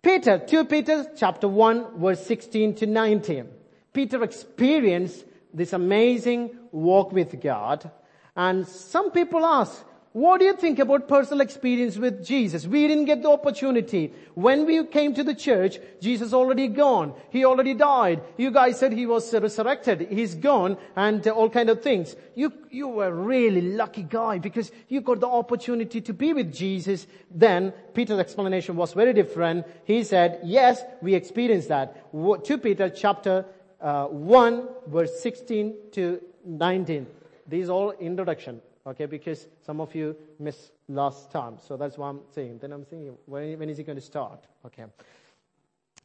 Peter, 0.00 0.38
2 0.38 0.66
Peter 0.66 1.10
chapter 1.16 1.48
1 1.48 1.98
verse 1.98 2.24
16 2.24 2.76
to 2.76 2.86
19. 2.86 3.48
Peter 3.92 4.22
experienced 4.22 5.24
this 5.52 5.72
amazing 5.72 6.56
walk 6.70 7.10
with 7.10 7.40
God. 7.40 7.90
And 8.36 8.64
some 8.64 9.10
people 9.10 9.44
ask, 9.44 9.84
what 10.18 10.40
do 10.40 10.46
you 10.46 10.54
think 10.54 10.80
about 10.80 11.06
personal 11.06 11.40
experience 11.42 11.96
with 11.96 12.26
Jesus? 12.26 12.66
We 12.66 12.88
didn't 12.88 13.04
get 13.04 13.22
the 13.22 13.30
opportunity. 13.30 14.12
When 14.34 14.66
we 14.66 14.84
came 14.86 15.14
to 15.14 15.22
the 15.22 15.34
church, 15.34 15.78
Jesus 16.00 16.32
already 16.32 16.66
gone. 16.66 17.14
He 17.30 17.44
already 17.44 17.74
died. 17.74 18.22
You 18.36 18.50
guys 18.50 18.80
said 18.80 18.92
he 18.92 19.06
was 19.06 19.32
resurrected. 19.32 20.08
He's 20.10 20.34
gone 20.34 20.76
and 20.96 21.24
all 21.28 21.48
kind 21.48 21.70
of 21.70 21.82
things. 21.84 22.16
You, 22.34 22.52
you 22.68 22.88
were 22.88 23.12
really 23.14 23.60
lucky 23.60 24.02
guy 24.02 24.38
because 24.38 24.72
you 24.88 25.02
got 25.02 25.20
the 25.20 25.28
opportunity 25.28 26.00
to 26.00 26.12
be 26.12 26.32
with 26.32 26.52
Jesus. 26.52 27.06
Then 27.30 27.72
Peter's 27.94 28.18
explanation 28.18 28.74
was 28.74 28.94
very 28.94 29.12
different. 29.12 29.66
He 29.84 30.02
said, 30.02 30.40
yes, 30.42 30.82
we 31.00 31.14
experienced 31.14 31.68
that. 31.68 32.10
2 32.12 32.58
Peter 32.58 32.90
chapter 32.90 33.44
uh, 33.80 34.06
1 34.06 34.68
verse 34.88 35.20
16 35.20 35.76
to 35.92 36.20
19. 36.44 37.06
These 37.46 37.68
all 37.68 37.92
introduction. 37.92 38.62
Okay, 38.88 39.04
because 39.04 39.46
some 39.66 39.82
of 39.82 39.94
you 39.94 40.16
missed 40.38 40.72
last 40.88 41.30
time. 41.30 41.58
So 41.66 41.76
that's 41.76 41.98
why 41.98 42.08
I'm 42.08 42.20
saying. 42.34 42.58
Then 42.60 42.72
I'm 42.72 42.86
thinking, 42.86 43.14
when, 43.26 43.58
when 43.58 43.68
is 43.68 43.76
he 43.76 43.84
going 43.84 43.98
to 43.98 44.04
start? 44.04 44.42
Okay. 44.64 44.84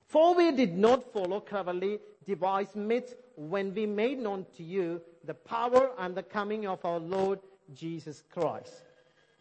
For 0.08 0.36
we 0.36 0.52
did 0.52 0.78
not 0.78 1.14
follow 1.14 1.40
cleverly 1.40 2.00
devised 2.26 2.76
myths 2.76 3.14
when 3.36 3.74
we 3.74 3.86
made 3.86 4.20
known 4.20 4.46
to 4.58 4.64
you 4.64 5.02
the 5.24 5.34
power 5.34 5.92
and 5.98 6.14
the 6.14 6.24
coming 6.24 6.68
of 6.68 6.84
our 6.84 7.00
Lord 7.00 7.40
Jesus 7.74 8.22
Christ. 8.30 8.84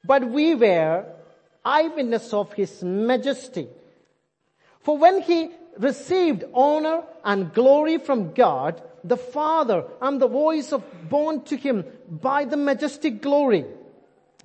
But 0.04 0.24
we 0.24 0.54
were 0.54 1.04
eyewitness 1.64 2.32
of 2.32 2.52
his 2.52 2.82
majesty. 2.82 3.68
For 4.80 4.96
when 4.96 5.20
he 5.20 5.50
received 5.78 6.44
honor 6.54 7.02
and 7.24 7.52
glory 7.52 7.98
from 7.98 8.32
God, 8.32 8.82
the 9.04 9.16
Father 9.16 9.84
and 10.00 10.20
the 10.20 10.28
voice 10.28 10.72
of 10.72 10.84
borne 11.08 11.42
to 11.44 11.56
him 11.56 11.84
by 12.08 12.44
the 12.44 12.56
majestic 12.56 13.22
glory. 13.22 13.64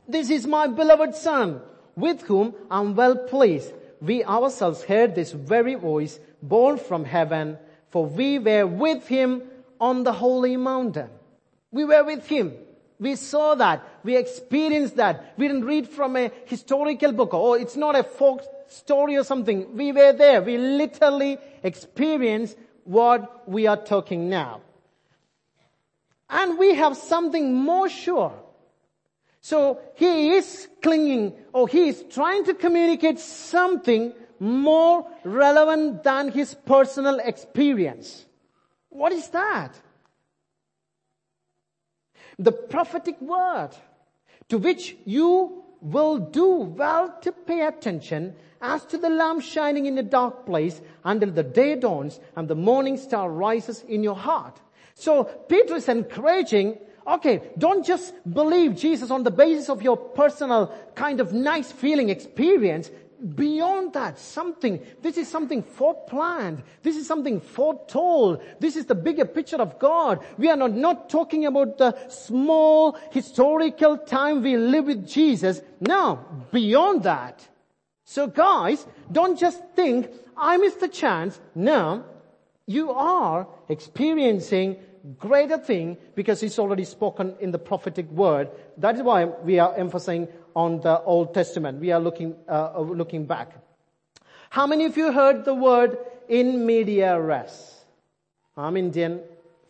This 0.08 0.30
is 0.30 0.48
my 0.48 0.68
beloved 0.68 1.16
son 1.16 1.62
with 1.96 2.22
whom 2.22 2.56
I'm 2.72 2.96
well 2.96 3.16
pleased. 3.16 3.74
We 4.02 4.24
ourselves 4.24 4.84
heard 4.84 5.16
this 5.16 5.32
very 5.32 5.76
voice 5.76 6.20
borne 6.42 6.78
from 6.78 7.04
heaven 7.06 7.58
for 7.90 8.06
we 8.06 8.40
were 8.40 8.68
with 8.68 9.08
him 9.08 9.44
on 9.80 10.04
the 10.04 10.14
holy 10.14 10.58
mountain. 10.58 11.10
We 11.72 11.86
were 11.86 12.04
with 12.04 12.28
him. 12.28 12.54
We 13.00 13.16
saw 13.16 13.56
that. 13.56 13.84
We 14.04 14.18
experienced 14.18 14.98
that. 14.98 15.34
We 15.38 15.48
didn't 15.48 15.66
read 15.66 15.88
from 15.88 16.16
a 16.16 16.32
historical 16.46 17.12
book. 17.12 17.30
Oh, 17.34 17.54
it's 17.54 17.76
not 17.76 17.96
a 17.96 18.04
folk 18.04 18.44
story 18.68 19.16
or 19.18 19.24
something. 19.24 19.76
We 19.76 19.92
were 19.92 20.14
there. 20.14 20.42
We 20.42 20.58
literally 20.58 21.38
experienced 21.64 22.58
what 22.84 23.48
we 23.48 23.68
are 23.68 23.78
talking 23.78 24.30
now. 24.30 24.62
And 26.30 26.58
we 26.58 26.76
have 26.76 26.98
something 26.98 27.54
more 27.54 27.90
sure. 27.90 28.34
So 29.42 29.80
he 29.96 30.36
is 30.36 30.68
clinging 30.82 31.34
or 31.54 31.68
he 31.68 31.90
is 31.90 32.04
trying 32.10 32.44
to 32.46 32.54
communicate 32.54 33.20
something 33.20 34.14
more 34.40 35.08
relevant 35.24 36.04
than 36.04 36.32
his 36.32 36.54
personal 36.54 37.20
experience. 37.20 38.26
What 38.90 39.12
is 39.12 39.30
that? 39.30 39.74
The 42.38 42.52
prophetic 42.52 43.20
word 43.22 43.70
to 44.50 44.58
which 44.58 44.96
you 45.06 45.64
will 45.82 46.18
do 46.18 46.48
well 46.48 47.16
to 47.22 47.32
pay 47.32 47.62
attention 47.66 48.36
as 48.62 48.86
to 48.86 48.98
the 48.98 49.10
lamp 49.10 49.42
shining 49.42 49.86
in 49.86 49.98
a 49.98 50.04
dark 50.04 50.46
place 50.46 50.82
until 51.04 51.32
the 51.32 51.44
day 51.44 51.76
dawns 51.76 52.20
and 52.36 52.48
the 52.48 52.56
morning 52.56 52.98
star 52.98 53.30
rises 53.30 53.84
in 53.88 54.04
your 54.04 54.16
heart. 54.16 54.60
So 54.96 55.26
Peter 55.26 55.76
is 55.76 55.88
encouraging, 55.88 56.80
okay, 57.06 57.42
don't 57.58 57.86
just 57.86 58.14
believe 58.34 58.76
Jesus 58.76 59.12
on 59.12 59.24
the 59.24 59.32
basis 59.32 59.70
of 59.70 59.84
your 59.84 59.96
personal 59.96 60.74
kind 60.96 61.20
of 61.20 61.34
nice 61.34 61.72
feeling 61.72 62.10
experience. 62.10 62.90
Beyond 63.36 63.94
that, 63.94 64.20
something, 64.20 64.80
this 65.02 65.18
is 65.18 65.28
something 65.28 65.64
foreplanned. 65.64 66.62
This 66.84 66.96
is 66.96 67.08
something 67.08 67.42
foretold. 67.42 68.44
This 68.60 68.76
is 68.76 68.86
the 68.86 68.94
bigger 68.94 69.26
picture 69.26 69.58
of 69.58 69.80
God. 69.80 70.24
We 70.38 70.52
are 70.52 70.56
not, 70.56 70.74
not 70.74 71.10
talking 71.10 71.48
about 71.48 71.80
the 71.80 71.98
small 72.10 72.96
historical 73.12 73.98
time 73.98 74.44
we 74.44 74.56
live 74.58 74.86
with 74.86 75.08
Jesus. 75.08 75.62
No, 75.80 76.24
beyond 76.52 77.04
that. 77.04 77.48
So 78.04 78.28
guys, 78.28 78.86
don't 79.12 79.38
just 79.38 79.64
think, 79.76 80.12
I 80.38 80.58
missed 80.58 80.80
the 80.80 80.88
chance. 80.88 81.40
No, 81.56 82.06
you 82.68 82.92
are 82.92 83.48
experiencing 83.68 84.78
greater 85.18 85.58
thing 85.58 85.98
because 86.16 86.44
it's 86.44 86.60
already 86.60 86.84
spoken 86.84 87.36
in 87.40 87.52
the 87.52 87.60
prophetic 87.60 88.10
word. 88.12 88.50
That 88.78 88.96
is 88.96 89.02
why 89.02 89.26
we 89.26 89.58
are 89.58 89.74
emphasizing 89.76 90.28
on 90.58 90.82
the 90.82 91.00
Old 91.04 91.36
Testament. 91.36 91.80
We 91.80 91.92
are 91.92 92.00
looking, 92.00 92.36
uh, 92.50 92.80
looking 92.80 93.26
back. 93.26 93.54
How 94.50 94.66
many 94.66 94.86
of 94.86 94.98
you 94.98 95.12
heard 95.12 95.46
the 95.46 95.54
word 95.54 96.00
in 96.28 96.66
media 96.66 97.22
res? 97.22 97.86
I'm 98.58 98.76
Indian. 98.76 99.22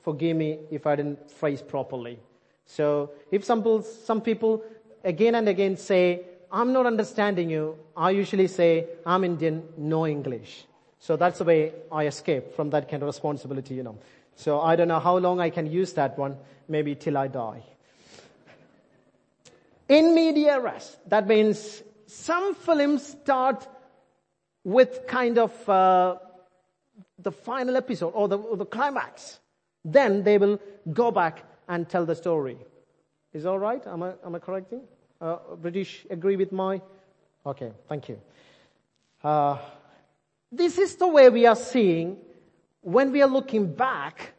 Forgive 0.04 0.38
me 0.38 0.60
if 0.72 0.88
I 0.88 0.96
didn't 0.96 1.30
phrase 1.30 1.62
properly. 1.62 2.20
So 2.66 3.12
if 3.32 3.44
some 3.44 3.60
people, 3.60 3.82
some 3.82 4.22
people 4.22 4.64
again 5.04 5.36
and 5.36 5.50
again 5.50 5.76
say, 5.76 6.22
I'm 6.50 6.72
not 6.72 6.86
understanding 6.86 7.50
you, 7.50 7.78
I 7.98 8.12
usually 8.12 8.48
say, 8.48 8.88
I'm 9.06 9.26
Indian, 9.26 9.64
no 9.76 10.08
English. 10.08 10.66
So 11.00 11.18
that's 11.18 11.40
the 11.40 11.44
way 11.44 11.74
I 11.92 12.06
escape 12.08 12.56
from 12.56 12.70
that 12.70 12.90
kind 12.90 13.04
of 13.04 13.08
responsibility, 13.08 13.76
you 13.76 13.84
know. 13.84 13.98
So 14.38 14.62
I 14.62 14.78
don't 14.78 14.88
know 14.88 15.02
how 15.02 15.18
long 15.18 15.42
I 15.42 15.50
can 15.50 15.70
use 15.70 15.92
that 15.94 16.18
one, 16.18 16.38
maybe 16.70 16.96
till 16.96 17.18
I 17.18 17.28
die. 17.28 17.64
In 19.90 20.14
media 20.14 20.60
res, 20.60 20.98
that 21.08 21.28
means 21.28 21.84
some 22.08 22.56
films 22.56 23.08
start 23.08 23.68
with 24.64 25.08
kind 25.08 25.38
of 25.38 25.70
uh, 25.70 26.18
the 27.20 27.32
final 27.32 27.78
episode 27.78 28.10
or 28.10 28.28
the, 28.28 28.38
or 28.38 28.58
the 28.58 28.66
climax. 28.66 29.40
Then 29.86 30.24
they 30.24 30.38
will 30.38 30.60
go 30.92 31.12
back 31.12 31.44
and 31.70 31.88
tell 31.88 32.06
the 32.06 32.16
story. 32.16 32.58
Is 33.34 33.46
all 33.46 33.60
right? 33.60 33.86
Am 33.88 34.04
I, 34.04 34.14
am 34.26 34.36
I 34.36 34.40
correcting? 34.40 34.82
Uh, 35.22 35.38
British 35.62 36.06
agree 36.10 36.36
with 36.36 36.52
my? 36.52 36.82
Okay, 37.46 37.72
thank 37.88 38.10
you. 38.10 38.20
Uh, 39.24 39.58
this 40.52 40.78
is 40.78 40.96
the 40.96 41.08
way 41.08 41.30
we 41.30 41.46
are 41.46 41.56
seeing 41.56 42.18
when 42.82 43.12
we 43.12 43.22
are 43.22 43.28
looking 43.30 43.74
back 43.74 44.34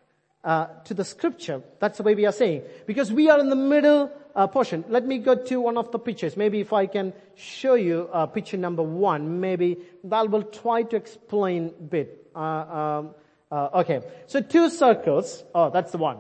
uh, 0.45 0.67
to 0.85 0.95
the 0.95 1.05
scripture. 1.05 1.63
That's 1.81 1.99
the 1.99 2.05
way 2.05 2.15
we 2.15 2.27
are 2.27 2.33
saying. 2.33 2.63
Because 2.87 3.13
we 3.13 3.29
are 3.29 3.41
in 3.41 3.49
the 3.49 3.57
middle 3.57 4.11
uh, 4.39 4.47
portion. 4.47 4.85
Let 4.89 5.05
me 5.05 5.19
go 5.19 5.35
to 5.35 5.61
one 5.61 5.77
of 5.77 5.91
the 5.91 5.99
pictures. 5.99 6.37
Maybe 6.37 6.61
if 6.61 6.73
I 6.73 6.87
can 6.87 7.13
show 7.35 7.75
you 7.75 8.09
uh, 8.13 8.27
picture 8.27 8.57
number 8.57 8.85
one, 8.85 9.41
maybe 9.41 9.79
that 10.05 10.31
will 10.31 10.45
try 10.45 10.85
to 10.85 10.97
explain 10.97 11.75
a 11.79 11.83
bit. 11.83 12.31
Uh, 12.35 12.39
um, 12.39 13.11
uh, 13.51 13.81
okay, 13.83 14.01
so 14.27 14.41
two 14.41 14.71
circles. 14.71 15.43
Oh, 15.55 15.71
that's 15.71 15.91
the 15.91 15.99
one. 15.99 16.19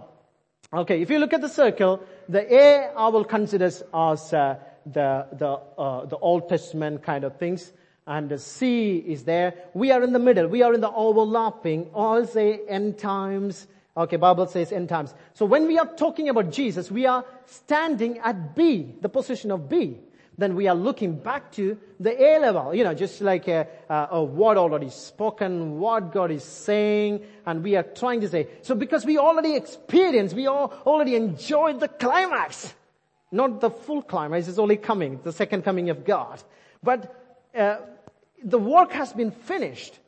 Okay, 0.73 1.01
if 1.01 1.11
you 1.11 1.19
look 1.21 1.33
at 1.33 1.41
the 1.41 1.49
circle, 1.49 2.03
the 2.29 2.43
A 2.53 2.91
I 2.97 3.09
will 3.09 3.25
consider 3.25 3.67
as 3.67 3.85
uh, 3.95 4.57
the 4.85 5.27
the 5.33 5.61
the 6.09 6.17
Old 6.17 6.49
Testament 6.49 7.03
kind 7.05 7.25
of 7.25 7.39
things, 7.39 7.73
and 8.07 8.29
the 8.29 8.39
C 8.39 8.97
is 8.97 9.23
there. 9.25 9.55
We 9.75 9.93
are 9.93 10.03
in 10.03 10.13
the 10.13 10.19
middle. 10.19 10.49
We 10.49 10.63
are 10.63 10.75
in 10.75 10.81
the 10.81 10.91
overlapping. 10.91 11.91
All 11.95 12.27
say 12.27 12.61
end 12.69 12.99
times. 12.99 13.69
Okay, 13.99 14.17
Bible 14.17 14.47
says 14.47 14.73
end 14.73 14.89
times. 14.89 15.13
So 15.35 15.45
when 15.45 15.67
we 15.67 15.79
are 15.79 15.87
talking 15.97 16.29
about 16.29 16.53
Jesus, 16.53 16.91
we 16.91 17.07
are 17.07 17.25
standing 17.47 18.19
at 18.19 18.55
B, 18.55 18.95
the 19.01 19.09
position 19.09 19.51
of 19.51 19.69
B 19.69 19.99
then 20.39 20.55
we 20.55 20.69
are 20.69 20.75
looking 20.75 21.17
back 21.17 21.51
to 21.51 21.77
the 21.99 22.13
A 22.23 22.39
level, 22.39 22.73
you 22.73 22.85
know, 22.85 22.95
just 22.95 23.21
like 23.21 23.49
a, 23.49 23.67
a, 23.91 24.23
word 24.23 24.57
already 24.57 24.89
spoken, 24.89 25.81
what 25.81 26.13
God 26.13 26.31
is 26.31 26.45
saying, 26.45 27.25
and 27.45 27.65
we 27.65 27.75
are 27.75 27.83
trying 27.83 28.21
to 28.21 28.29
say. 28.29 28.47
So 28.63 28.77
because 28.77 29.05
we 29.05 29.19
already 29.19 29.57
experienced, 29.57 30.37
we 30.37 30.47
all 30.47 30.73
already 30.87 31.17
enjoyed 31.17 31.81
the 31.81 31.89
climax. 31.89 32.73
Not 33.33 33.61
the 33.61 33.69
full 33.69 34.01
climax, 34.01 34.47
it's 34.47 34.61
only 34.61 34.77
coming, 34.77 35.21
the 35.25 35.33
second 35.33 35.63
coming 35.63 35.91
of 35.91 36.05
God. 36.05 36.41
But 36.85 37.43
uh, 37.55 37.79
the 38.43 38.59
work 38.59 38.93
has 38.93 39.13
been 39.13 39.33
finished. 39.33 39.99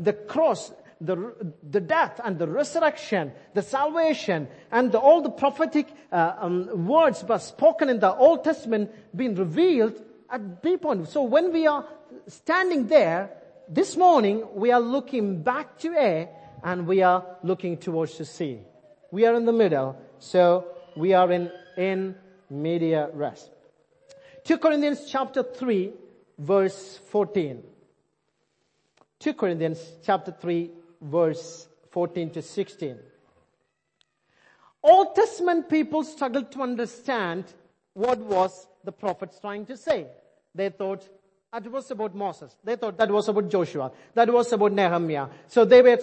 The 0.00 0.12
cross, 0.12 0.72
the, 1.00 1.34
the 1.68 1.80
death 1.80 2.20
and 2.24 2.38
the 2.38 2.48
resurrection, 2.48 3.32
the 3.54 3.62
salvation, 3.62 4.48
and 4.70 4.92
the, 4.92 4.98
all 4.98 5.22
the 5.22 5.30
prophetic 5.30 5.88
uh, 6.10 6.32
um, 6.38 6.86
words 6.86 7.24
were 7.24 7.38
spoken 7.38 7.88
in 7.88 8.00
the 8.00 8.14
Old 8.14 8.44
Testament 8.44 8.90
being 9.14 9.34
revealed 9.34 10.00
at 10.30 10.62
B 10.62 10.76
point. 10.76 11.08
So 11.08 11.22
when 11.22 11.52
we 11.52 11.66
are 11.66 11.84
standing 12.28 12.86
there, 12.86 13.30
this 13.68 13.96
morning 13.96 14.46
we 14.54 14.72
are 14.72 14.80
looking 14.80 15.42
back 15.42 15.78
to 15.78 15.92
A 15.94 16.28
and 16.62 16.86
we 16.86 17.02
are 17.02 17.24
looking 17.42 17.76
towards 17.76 18.18
the 18.18 18.24
C. 18.24 18.60
We 19.10 19.26
are 19.26 19.34
in 19.34 19.44
the 19.44 19.52
middle, 19.52 19.96
so 20.18 20.66
we 20.96 21.12
are 21.12 21.30
in, 21.30 21.50
in 21.76 22.14
media 22.50 23.08
res. 23.12 23.50
2 24.44 24.58
Corinthians 24.58 25.04
chapter 25.08 25.42
3 25.42 25.92
verse 26.38 27.00
14. 27.10 27.62
2 29.18 29.34
Corinthians 29.34 29.80
chapter 30.04 30.32
3 30.32 30.70
verse 31.00 31.68
14 31.90 32.30
to 32.30 32.42
16. 32.42 32.98
Old 34.82 35.14
Testament 35.14 35.68
people 35.68 36.04
struggled 36.04 36.52
to 36.52 36.62
understand 36.62 37.44
what 37.94 38.18
was 38.18 38.66
the 38.84 38.92
prophets 38.92 39.40
trying 39.40 39.66
to 39.66 39.76
say. 39.76 40.06
They 40.54 40.70
thought 40.70 41.08
that 41.52 41.70
was 41.70 41.90
about 41.90 42.14
Moses. 42.14 42.54
They 42.62 42.76
thought 42.76 42.98
that 42.98 43.10
was 43.10 43.28
about 43.28 43.48
Joshua. 43.48 43.90
That 44.14 44.32
was 44.32 44.52
about 44.52 44.72
Nehemiah. 44.72 45.28
So 45.48 45.64
they 45.64 45.80
were, 45.80 45.98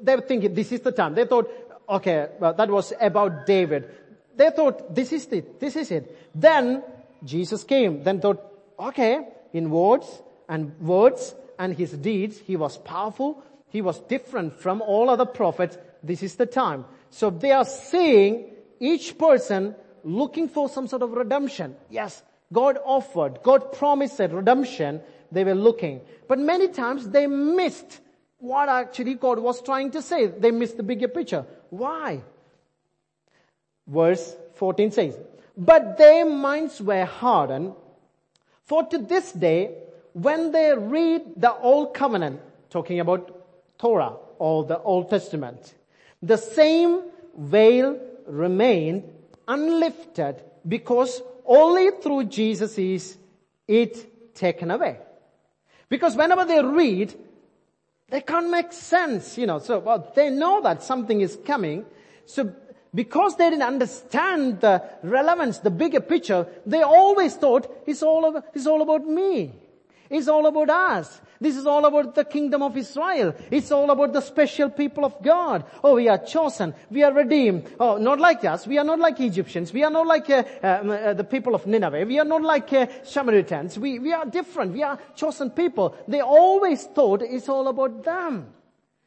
they 0.00 0.16
were 0.16 0.22
thinking 0.22 0.54
this 0.54 0.72
is 0.72 0.80
the 0.80 0.92
time. 0.92 1.14
They 1.14 1.26
thought, 1.26 1.50
okay, 1.88 2.28
well, 2.40 2.54
that 2.54 2.70
was 2.70 2.92
about 3.00 3.46
David. 3.46 3.90
They 4.34 4.50
thought 4.50 4.94
this 4.94 5.12
is 5.12 5.26
it. 5.26 5.60
This 5.60 5.76
is 5.76 5.90
it. 5.90 6.30
Then 6.34 6.82
Jesus 7.22 7.64
came. 7.64 8.02
Then 8.02 8.20
thought, 8.20 8.42
okay, 8.78 9.28
in 9.52 9.70
words 9.70 10.22
and 10.48 10.78
words 10.80 11.34
and 11.58 11.76
his 11.76 11.92
deeds, 11.92 12.38
he 12.38 12.56
was 12.56 12.78
powerful. 12.78 13.42
He 13.74 13.82
was 13.82 13.98
different 14.02 14.52
from 14.54 14.80
all 14.80 15.10
other 15.10 15.26
prophets. 15.26 15.76
This 16.00 16.22
is 16.22 16.36
the 16.36 16.46
time. 16.46 16.84
So 17.10 17.28
they 17.28 17.50
are 17.50 17.64
seeing 17.64 18.52
each 18.78 19.18
person 19.18 19.74
looking 20.04 20.48
for 20.48 20.68
some 20.68 20.86
sort 20.86 21.02
of 21.02 21.10
redemption. 21.10 21.74
Yes, 21.90 22.22
God 22.52 22.78
offered, 22.84 23.42
God 23.42 23.72
promised 23.72 24.20
redemption. 24.20 25.00
They 25.32 25.42
were 25.42 25.56
looking. 25.56 26.02
But 26.28 26.38
many 26.38 26.68
times 26.68 27.08
they 27.08 27.26
missed 27.26 27.98
what 28.38 28.68
actually 28.68 29.14
God 29.14 29.40
was 29.40 29.60
trying 29.60 29.90
to 29.90 30.02
say. 30.02 30.28
They 30.28 30.52
missed 30.52 30.76
the 30.76 30.84
bigger 30.84 31.08
picture. 31.08 31.44
Why? 31.70 32.22
Verse 33.88 34.36
14 34.54 34.92
says, 34.92 35.18
but 35.56 35.98
their 35.98 36.24
minds 36.26 36.80
were 36.80 37.04
hardened. 37.04 37.72
For 38.62 38.86
to 38.86 38.98
this 38.98 39.32
day, 39.32 39.74
when 40.12 40.52
they 40.52 40.72
read 40.76 41.22
the 41.36 41.52
Old 41.52 41.92
Covenant, 41.92 42.40
talking 42.70 43.00
about 43.00 43.43
Torah 43.78 44.16
or 44.38 44.64
the 44.64 44.78
Old 44.78 45.10
Testament, 45.10 45.74
the 46.22 46.36
same 46.36 47.02
veil 47.36 47.98
remained 48.26 49.04
unlifted 49.46 50.42
because 50.66 51.20
only 51.44 51.90
through 52.02 52.24
Jesus 52.24 52.78
is 52.78 53.18
it 53.68 54.34
taken 54.34 54.70
away. 54.70 54.98
Because 55.88 56.16
whenever 56.16 56.44
they 56.44 56.62
read, 56.62 57.14
they 58.08 58.20
can't 58.20 58.50
make 58.50 58.72
sense, 58.72 59.38
you 59.38 59.46
know, 59.46 59.58
so 59.58 59.78
well, 59.80 60.12
they 60.14 60.30
know 60.30 60.60
that 60.62 60.82
something 60.82 61.20
is 61.20 61.38
coming. 61.44 61.84
So 62.26 62.54
because 62.94 63.36
they 63.36 63.50
didn't 63.50 63.62
understand 63.62 64.60
the 64.60 64.82
relevance, 65.02 65.58
the 65.58 65.70
bigger 65.70 66.00
picture, 66.00 66.46
they 66.64 66.82
always 66.82 67.34
thought 67.34 67.70
it's 67.86 68.02
all, 68.02 68.24
about, 68.24 68.46
it's 68.54 68.66
all 68.66 68.82
about 68.82 69.06
me. 69.06 69.52
It's 70.08 70.28
all 70.28 70.46
about 70.46 70.70
us. 70.70 71.20
This 71.44 71.56
is 71.56 71.66
all 71.66 71.84
about 71.84 72.14
the 72.14 72.24
kingdom 72.24 72.62
of 72.62 72.74
Israel. 72.74 73.34
It's 73.50 73.70
all 73.70 73.90
about 73.90 74.14
the 74.14 74.22
special 74.22 74.70
people 74.70 75.04
of 75.04 75.22
God. 75.22 75.64
Oh, 75.84 75.96
we 75.96 76.08
are 76.08 76.18
chosen. 76.18 76.74
We 76.90 77.02
are 77.02 77.12
redeemed. 77.12 77.70
Oh, 77.78 77.98
not 77.98 78.18
like 78.18 78.44
us. 78.44 78.66
We 78.66 78.78
are 78.78 78.84
not 78.84 78.98
like 78.98 79.20
Egyptians. 79.20 79.70
We 79.70 79.84
are 79.84 79.90
not 79.90 80.06
like 80.06 80.30
uh, 80.30 80.42
uh, 80.62 80.66
uh, 80.66 81.12
the 81.12 81.24
people 81.24 81.54
of 81.54 81.66
Nineveh. 81.66 82.06
We 82.06 82.18
are 82.18 82.24
not 82.24 82.42
like 82.42 82.72
uh, 82.72 82.86
Samaritans. 83.04 83.78
We, 83.78 83.98
we 83.98 84.14
are 84.14 84.24
different. 84.24 84.72
We 84.72 84.82
are 84.82 84.98
chosen 85.14 85.50
people. 85.50 85.94
They 86.08 86.22
always 86.22 86.84
thought 86.84 87.20
it's 87.20 87.50
all 87.50 87.68
about 87.68 88.02
them. 88.02 88.46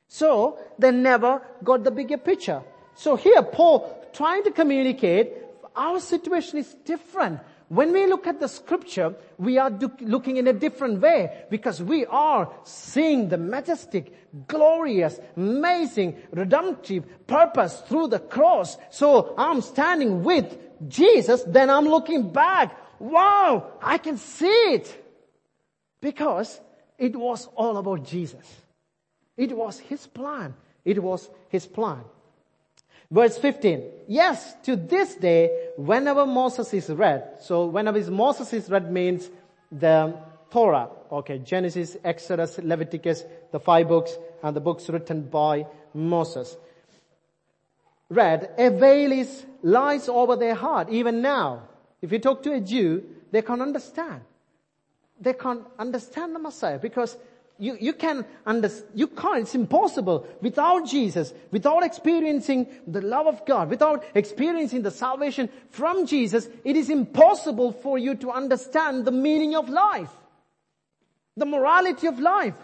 So, 0.07 0.59
they 0.77 0.91
never 0.91 1.41
got 1.63 1.83
the 1.83 1.91
bigger 1.91 2.17
picture. 2.17 2.61
So 2.97 3.15
here 3.15 3.43
Paul 3.43 4.09
trying 4.11 4.43
to 4.43 4.51
communicate 4.51 5.33
our 5.75 5.99
situation 5.99 6.57
is 6.57 6.73
different. 6.85 7.39
When 7.69 7.91
we 7.91 8.05
look 8.05 8.27
at 8.27 8.39
the 8.39 8.47
scripture, 8.47 9.13
we 9.37 9.57
are 9.57 9.69
looking 9.99 10.37
in 10.37 10.47
a 10.47 10.53
different 10.53 11.01
way 11.01 11.45
because 11.49 11.81
we 11.83 12.05
are 12.05 12.49
seeing 12.63 13.27
the 13.27 13.37
majestic, 13.37 14.13
glorious, 14.47 15.19
amazing, 15.35 16.15
redemptive 16.31 17.27
purpose 17.27 17.81
through 17.87 18.07
the 18.07 18.19
cross. 18.19 18.77
So 18.89 19.35
I'm 19.37 19.61
standing 19.61 20.23
with 20.23 20.57
Jesus, 20.87 21.43
then 21.43 21.69
I'm 21.69 21.85
looking 21.85 22.31
back. 22.31 22.77
Wow, 22.99 23.73
I 23.81 23.97
can 23.97 24.17
see 24.17 24.47
it. 24.47 25.03
Because 25.99 26.61
it 26.97 27.15
was 27.15 27.47
all 27.55 27.77
about 27.77 28.05
Jesus. 28.05 28.45
It 29.35 29.55
was 29.55 29.77
His 29.79 30.07
plan. 30.07 30.55
It 30.85 31.03
was 31.03 31.29
His 31.49 31.65
plan. 31.65 32.03
Verse 33.09 33.37
15. 33.37 33.83
Yes, 34.07 34.55
to 34.63 34.75
this 34.75 35.15
day, 35.15 35.69
whenever 35.77 36.25
Moses 36.25 36.73
is 36.73 36.89
read, 36.89 37.39
so 37.41 37.65
whenever 37.65 37.99
Moses 38.11 38.51
is 38.53 38.69
read 38.69 38.91
means 38.91 39.29
the 39.71 40.13
Torah, 40.49 40.89
okay, 41.11 41.39
Genesis, 41.39 41.97
Exodus, 42.03 42.57
Leviticus, 42.57 43.23
the 43.51 43.59
five 43.59 43.87
books, 43.87 44.17
and 44.43 44.55
the 44.55 44.61
books 44.61 44.89
written 44.89 45.23
by 45.23 45.65
Moses. 45.93 46.55
Read, 48.09 48.49
a 48.57 48.69
veil 48.69 49.11
is, 49.11 49.45
lies 49.61 50.07
over 50.07 50.35
their 50.35 50.55
heart, 50.55 50.89
even 50.89 51.21
now. 51.21 51.63
If 52.01 52.11
you 52.11 52.19
talk 52.19 52.43
to 52.43 52.53
a 52.53 52.61
Jew, 52.61 53.03
they 53.31 53.41
can't 53.41 53.61
understand. 53.61 54.21
They 55.19 55.33
can't 55.33 55.63
understand 55.77 56.35
the 56.35 56.39
Messiah 56.39 56.79
because 56.79 57.17
you, 57.59 57.77
you 57.79 57.93
can 57.93 58.25
understand, 58.45 58.91
you 58.93 59.07
can't, 59.07 59.39
it's 59.39 59.55
impossible 59.55 60.27
without 60.41 60.87
Jesus, 60.87 61.33
without 61.51 61.83
experiencing 61.83 62.67
the 62.85 63.01
love 63.01 63.27
of 63.27 63.45
God, 63.45 63.69
without 63.69 64.03
experiencing 64.13 64.83
the 64.83 64.91
salvation 64.91 65.49
from 65.69 66.05
Jesus, 66.05 66.47
it 66.63 66.75
is 66.75 66.89
impossible 66.89 67.71
for 67.71 67.97
you 67.97 68.15
to 68.15 68.31
understand 68.31 69.05
the 69.05 69.11
meaning 69.11 69.55
of 69.55 69.69
life, 69.69 70.11
the 71.35 71.45
morality 71.45 72.07
of 72.07 72.19
life, 72.19 72.55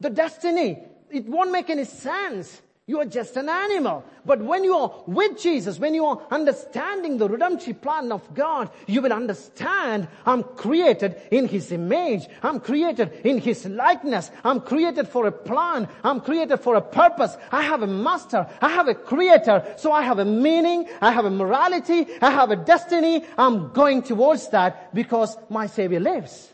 the 0.00 0.10
destiny. 0.10 0.78
It 1.10 1.26
won't 1.26 1.52
make 1.52 1.70
any 1.70 1.84
sense. 1.84 2.62
You 2.88 3.00
are 3.00 3.04
just 3.04 3.36
an 3.36 3.50
animal. 3.50 4.02
But 4.24 4.40
when 4.40 4.64
you 4.64 4.74
are 4.74 4.90
with 5.06 5.38
Jesus, 5.38 5.78
when 5.78 5.92
you 5.92 6.06
are 6.06 6.22
understanding 6.30 7.18
the 7.18 7.28
redemptive 7.28 7.82
plan 7.82 8.10
of 8.10 8.32
God, 8.32 8.70
you 8.86 9.02
will 9.02 9.12
understand 9.12 10.08
I'm 10.24 10.42
created 10.42 11.20
in 11.30 11.48
His 11.48 11.70
image. 11.70 12.28
I'm 12.42 12.60
created 12.60 13.12
in 13.24 13.40
His 13.40 13.66
likeness. 13.66 14.30
I'm 14.42 14.62
created 14.62 15.06
for 15.06 15.26
a 15.26 15.32
plan. 15.32 15.86
I'm 16.02 16.22
created 16.22 16.60
for 16.60 16.76
a 16.76 16.80
purpose. 16.80 17.36
I 17.52 17.60
have 17.60 17.82
a 17.82 17.86
master. 17.86 18.46
I 18.62 18.70
have 18.70 18.88
a 18.88 18.94
creator. 18.94 19.62
So 19.76 19.92
I 19.92 20.00
have 20.00 20.18
a 20.18 20.24
meaning. 20.24 20.88
I 21.02 21.12
have 21.12 21.26
a 21.26 21.30
morality. 21.30 22.06
I 22.22 22.30
have 22.30 22.50
a 22.50 22.56
destiny. 22.56 23.22
I'm 23.36 23.70
going 23.74 24.02
towards 24.02 24.48
that 24.48 24.94
because 24.94 25.36
my 25.50 25.66
Savior 25.66 26.00
lives. 26.00 26.50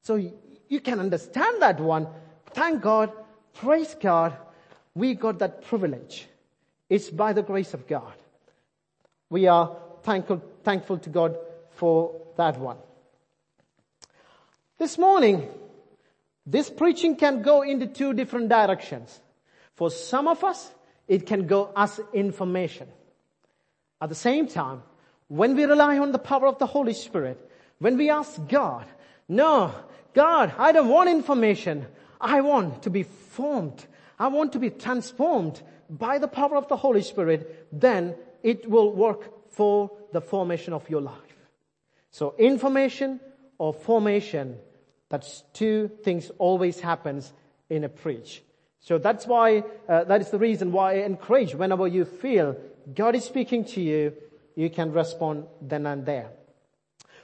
So 0.00 0.14
you 0.16 0.80
can 0.80 0.98
understand 0.98 1.60
that 1.60 1.78
one. 1.78 2.08
Thank 2.54 2.80
God. 2.80 3.12
Praise 3.52 3.94
God 4.00 4.34
we 4.94 5.14
got 5.14 5.38
that 5.38 5.64
privilege. 5.64 6.26
It's 6.88 7.10
by 7.10 7.32
the 7.32 7.42
grace 7.42 7.74
of 7.74 7.86
God. 7.86 8.12
We 9.30 9.46
are 9.46 9.76
thankful, 10.02 10.42
thankful 10.62 10.98
to 10.98 11.10
God 11.10 11.36
for 11.70 12.20
that 12.36 12.58
one. 12.58 12.76
This 14.78 14.98
morning, 14.98 15.48
this 16.44 16.68
preaching 16.68 17.16
can 17.16 17.42
go 17.42 17.62
into 17.62 17.86
two 17.86 18.12
different 18.12 18.48
directions. 18.48 19.20
For 19.74 19.90
some 19.90 20.28
of 20.28 20.44
us, 20.44 20.70
it 21.08 21.26
can 21.26 21.46
go 21.46 21.72
as 21.76 22.00
information. 22.12 22.88
At 24.00 24.08
the 24.08 24.14
same 24.14 24.46
time, 24.48 24.82
when 25.28 25.56
we 25.56 25.64
rely 25.64 25.98
on 25.98 26.12
the 26.12 26.18
power 26.18 26.46
of 26.46 26.58
the 26.58 26.66
Holy 26.66 26.92
Spirit, 26.92 27.38
when 27.78 27.96
we 27.96 28.10
ask 28.10 28.38
God, 28.48 28.84
no, 29.28 29.74
God, 30.14 30.52
I 30.58 30.72
don't 30.72 30.88
want 30.88 31.08
information. 31.08 31.86
I 32.20 32.40
want 32.42 32.82
to 32.82 32.90
be 32.90 33.04
formed 33.04 33.86
I 34.18 34.28
want 34.28 34.52
to 34.52 34.58
be 34.58 34.70
transformed 34.70 35.60
by 35.88 36.18
the 36.18 36.28
power 36.28 36.56
of 36.56 36.68
the 36.68 36.76
Holy 36.76 37.02
Spirit, 37.02 37.68
then 37.72 38.14
it 38.42 38.68
will 38.68 38.92
work 38.92 39.50
for 39.52 39.90
the 40.12 40.20
formation 40.20 40.72
of 40.72 40.88
your 40.88 41.00
life. 41.00 41.36
So 42.10 42.34
information 42.38 43.20
or 43.58 43.72
formation, 43.72 44.58
that's 45.08 45.42
two 45.52 45.90
things 46.02 46.30
always 46.38 46.80
happens 46.80 47.32
in 47.68 47.84
a 47.84 47.88
preach. 47.88 48.42
So 48.80 48.98
that's 48.98 49.26
why, 49.26 49.64
uh, 49.88 50.04
that 50.04 50.20
is 50.20 50.30
the 50.30 50.38
reason 50.38 50.72
why 50.72 50.92
I 50.92 51.04
encourage 51.04 51.54
whenever 51.54 51.86
you 51.86 52.04
feel 52.04 52.56
God 52.94 53.14
is 53.14 53.24
speaking 53.24 53.64
to 53.66 53.80
you, 53.80 54.12
you 54.56 54.68
can 54.70 54.92
respond 54.92 55.46
then 55.60 55.86
and 55.86 56.04
there. 56.04 56.30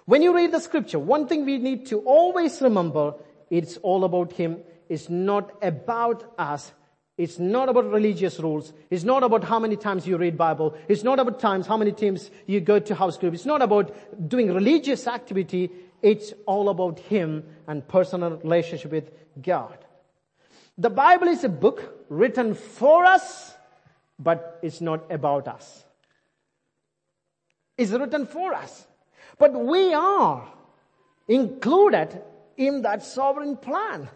When 0.05 0.22
you 0.22 0.35
read 0.35 0.53
the 0.53 0.61
scripture, 0.61 0.98
one 0.98 1.27
thing 1.27 1.44
we 1.44 1.59
need 1.59 1.87
to 1.87 1.98
always 2.01 2.62
remember, 2.62 3.14
it's 3.51 3.77
all 3.79 4.05
about 4.05 4.33
Him. 4.33 4.59
It's 4.88 5.11
not 5.11 5.53
about 5.61 6.33
us. 6.38 6.72
It's 7.18 7.40
not 7.40 7.68
about 7.68 7.90
religious 7.90 8.38
rules. 8.38 8.72
It's 8.90 9.02
not 9.02 9.24
about 9.24 9.42
how 9.42 9.59
many 9.59 9.74
times 9.74 10.07
you 10.07 10.16
read 10.16 10.38
Bible. 10.38 10.76
It's 10.87 11.02
not 11.02 11.18
about 11.18 11.40
times 11.40 11.66
how 11.66 11.76
many 11.76 11.90
times 11.90 12.31
you 12.46 12.61
go 12.61 12.78
to 12.78 12.94
house 12.94 13.18
group. 13.18 13.35
It's 13.35 13.44
not 13.44 13.61
about 13.61 13.92
doing 14.28 14.54
religious 14.54 15.09
activity. 15.09 15.68
It's 16.00 16.33
all 16.46 16.68
about 16.68 17.00
Him 17.00 17.42
and 17.66 17.87
personal 17.87 18.37
relationship 18.37 18.92
with 18.92 19.11
God. 19.42 19.76
The 20.78 20.90
Bible 20.90 21.26
is 21.26 21.42
a 21.42 21.48
book 21.48 22.07
written 22.09 22.54
for 22.54 23.04
us, 23.04 23.52
but 24.16 24.61
it's 24.62 24.81
not 24.81 25.11
about 25.11 25.48
us. 25.48 25.85
It's 27.76 27.90
written 27.90 28.26
for 28.26 28.54
us. 28.54 28.87
But 29.38 29.54
we 29.54 29.92
are 29.92 30.48
included 31.26 32.22
in 32.57 32.83
that 32.83 33.02
sovereign 33.02 33.57
plan. 33.57 34.09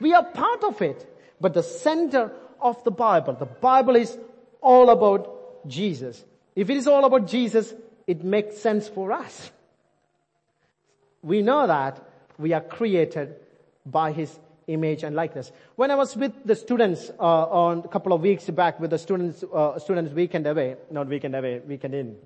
We 0.00 0.12
are 0.12 0.24
part 0.24 0.64
of 0.64 0.82
it. 0.82 1.08
But 1.42 1.54
the 1.54 1.62
center 1.64 2.30
of 2.60 2.82
the 2.84 2.92
Bible, 2.92 3.34
the 3.34 3.46
Bible 3.46 3.96
is 3.96 4.16
all 4.60 4.90
about 4.90 5.66
Jesus. 5.66 6.24
if 6.54 6.70
it 6.70 6.76
is 6.76 6.86
all 6.86 7.04
about 7.04 7.26
Jesus, 7.26 7.74
it 8.06 8.22
makes 8.22 8.58
sense 8.58 8.88
for 8.88 9.10
us. 9.10 9.50
We 11.22 11.42
know 11.42 11.66
that 11.66 12.00
we 12.38 12.52
are 12.52 12.60
created 12.60 13.34
by 13.84 14.12
His 14.12 14.38
image 14.68 15.02
and 15.02 15.16
likeness. 15.16 15.50
When 15.74 15.90
I 15.90 15.96
was 15.96 16.16
with 16.16 16.32
the 16.44 16.54
students 16.54 17.10
uh, 17.18 17.22
on 17.22 17.78
a 17.78 17.88
couple 17.88 18.12
of 18.12 18.20
weeks 18.20 18.48
back 18.50 18.78
with 18.78 18.90
the 18.90 18.98
students, 18.98 19.42
uh, 19.42 19.80
students 19.80 20.12
weekend 20.12 20.46
away, 20.46 20.76
not 20.90 21.08
weekend 21.08 21.34
away, 21.34 21.60
weekend 21.66 21.94
in. 21.94 22.16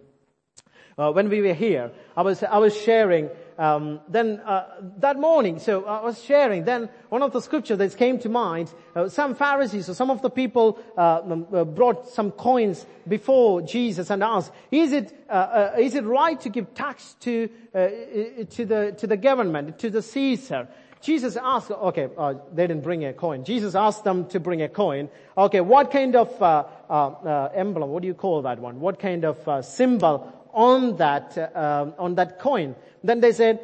Uh, 0.99 1.13
when 1.13 1.29
we 1.29 1.43
were 1.43 1.53
here, 1.53 1.91
I 2.17 2.23
was 2.23 2.43
I 2.43 2.57
was 2.57 2.75
sharing. 2.75 3.29
Um, 3.59 4.01
then 4.09 4.41
uh, 4.41 4.65
that 4.99 5.19
morning, 5.19 5.59
so 5.59 5.85
I 5.85 6.03
was 6.03 6.23
sharing. 6.23 6.65
Then 6.65 6.89
one 7.11 7.23
of 7.23 7.33
the 7.33 7.43
scriptures 7.43 7.77
that 7.77 7.97
came 7.99 8.19
to 8.21 8.31
mind. 8.31 8.73
Uh, 8.95 9.11
some 9.11 9.35
Pharisees 9.35 9.91
or 9.91 9.95
some 9.95 10.11
of 10.11 10.23
the 10.23 10.31
people 10.31 10.79
uh, 10.97 11.21
um, 11.21 11.47
uh, 11.53 11.65
brought 11.65 12.09
some 12.09 12.31
coins 12.31 12.87
before 13.07 13.61
Jesus 13.61 14.09
and 14.09 14.23
asked, 14.23 14.53
"Is 14.71 14.93
it 14.93 15.13
uh, 15.29 15.73
is 15.79 15.95
it 15.95 16.05
right 16.05 16.41
to 16.41 16.49
give 16.49 16.73
tax 16.73 17.15
to 17.21 17.49
to 17.75 18.65
the 18.65 18.95
to 18.97 19.07
the 19.07 19.19
government 19.19 19.79
to 19.81 19.91
the 19.91 20.01
Caesar?" 20.01 20.67
Jesus 21.03 21.37
asked, 21.37 21.71
okay, 21.71 22.09
uh, 22.19 22.35
they 22.53 22.67
didn't 22.67 22.83
bring 22.83 23.05
a 23.05 23.13
coin. 23.13 23.45
Jesus 23.45 23.75
asked 23.75 24.03
them 24.03 24.27
to 24.29 24.41
bring 24.41 24.63
a 24.63 24.69
coin. 24.69 25.09
Okay, 25.37 25.61
what 25.61 25.93
kind 25.93 26.17
of 26.17 26.43
uh, 26.43 26.65
uh, 26.89 27.51
emblem? 27.55 27.91
What 27.91 28.01
do 28.01 28.09
you 28.09 28.15
call 28.15 28.43
that 28.43 28.59
one? 28.59 28.81
What 28.81 28.99
kind 28.99 29.25
of 29.25 29.65
symbol 29.65 30.33
on 30.57 30.97
that, 30.97 31.37
uh, 31.37 31.93
on 31.99 32.15
that 32.15 32.41
coin. 32.41 32.75
Then 33.05 33.21
they 33.21 33.33
said, 33.33 33.61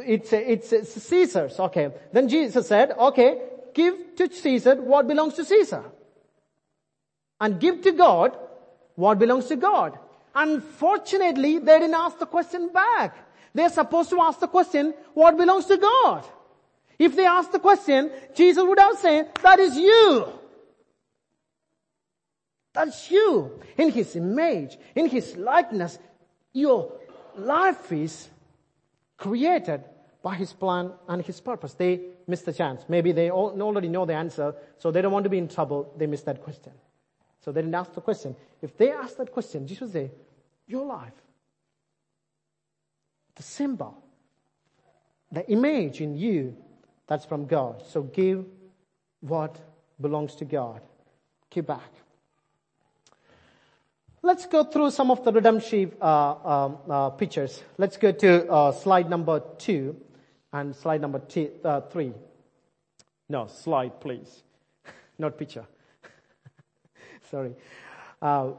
it's, 0.00 0.32
it's, 0.32 1.02
Caesar's. 1.04 1.58
Okay. 1.58 1.90
Then 2.12 2.28
Jesus 2.28 2.66
said, 2.66 2.90
okay, 2.98 3.40
give 3.72 3.94
to 4.16 4.30
Caesar 4.30 4.74
what 4.74 5.06
belongs 5.06 5.34
to 5.34 5.44
Caesar. 5.44 5.84
And 7.40 7.60
give 7.60 7.80
to 7.82 7.92
God 7.92 8.36
what 8.96 9.18
belongs 9.18 9.46
to 9.46 9.56
God. 9.56 9.98
Unfortunately, 10.34 11.58
they 11.58 11.78
didn't 11.78 11.94
ask 11.94 12.18
the 12.18 12.26
question 12.26 12.68
back. 12.72 13.16
They're 13.54 13.70
supposed 13.70 14.10
to 14.10 14.20
ask 14.20 14.40
the 14.40 14.48
question, 14.48 14.92
what 15.14 15.36
belongs 15.36 15.66
to 15.66 15.76
God? 15.76 16.24
If 16.98 17.16
they 17.16 17.24
asked 17.24 17.52
the 17.52 17.58
question, 17.60 18.10
Jesus 18.34 18.62
would 18.62 18.78
have 18.78 18.98
said, 18.98 19.30
that 19.42 19.58
is 19.58 19.76
you. 19.76 20.26
That's 22.72 23.10
you. 23.10 23.60
In 23.76 23.90
His 23.90 24.16
image, 24.16 24.78
in 24.94 25.08
His 25.08 25.36
likeness, 25.36 25.98
your 26.52 26.92
life 27.36 27.90
is 27.92 28.28
created 29.16 29.84
by 30.22 30.34
His 30.34 30.52
plan 30.52 30.92
and 31.08 31.22
His 31.22 31.40
purpose. 31.40 31.74
They 31.74 32.00
missed 32.26 32.46
the 32.46 32.52
chance. 32.52 32.84
Maybe 32.88 33.12
they 33.12 33.30
already 33.30 33.88
know 33.88 34.06
the 34.06 34.14
answer, 34.14 34.54
so 34.78 34.90
they 34.90 35.02
don't 35.02 35.12
want 35.12 35.24
to 35.24 35.30
be 35.30 35.38
in 35.38 35.48
trouble. 35.48 35.92
They 35.96 36.06
missed 36.06 36.26
that 36.26 36.42
question. 36.42 36.72
So 37.44 37.52
they 37.52 37.62
didn't 37.62 37.74
ask 37.74 37.92
the 37.94 38.00
question. 38.00 38.36
If 38.60 38.76
they 38.76 38.90
asked 38.90 39.18
that 39.18 39.32
question, 39.32 39.66
Jesus 39.66 39.92
say, 39.92 40.10
your 40.66 40.84
life, 40.84 41.14
the 43.34 43.42
symbol, 43.42 43.96
the 45.32 45.48
image 45.50 46.00
in 46.00 46.16
you, 46.16 46.56
that's 47.06 47.24
from 47.24 47.46
God. 47.46 47.82
So 47.88 48.02
give 48.02 48.44
what 49.20 49.58
belongs 50.00 50.34
to 50.36 50.44
God. 50.44 50.82
Give 51.48 51.66
back. 51.66 51.90
Let's 54.22 54.44
go 54.44 54.64
through 54.64 54.90
some 54.90 55.10
of 55.10 55.24
the 55.24 55.32
redemption 55.32 55.92
uh, 56.00 56.34
um, 56.44 56.78
uh, 56.90 57.10
pictures. 57.10 57.62
Let's 57.78 57.96
go 57.96 58.12
to 58.12 58.50
uh, 58.50 58.72
slide 58.72 59.08
number 59.08 59.42
two 59.56 59.96
and 60.52 60.76
slide 60.76 61.00
number 61.00 61.20
t- 61.20 61.48
uh, 61.64 61.80
three. 61.82 62.12
No, 63.30 63.46
slide, 63.46 63.98
please. 63.98 64.42
Not 65.18 65.38
picture. 65.38 65.64
Sorry. 67.30 67.54
Uh, 68.20 68.50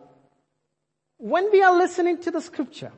when 1.18 1.52
we 1.52 1.62
are 1.62 1.78
listening 1.78 2.18
to 2.22 2.32
the 2.32 2.42
scripture, 2.42 2.92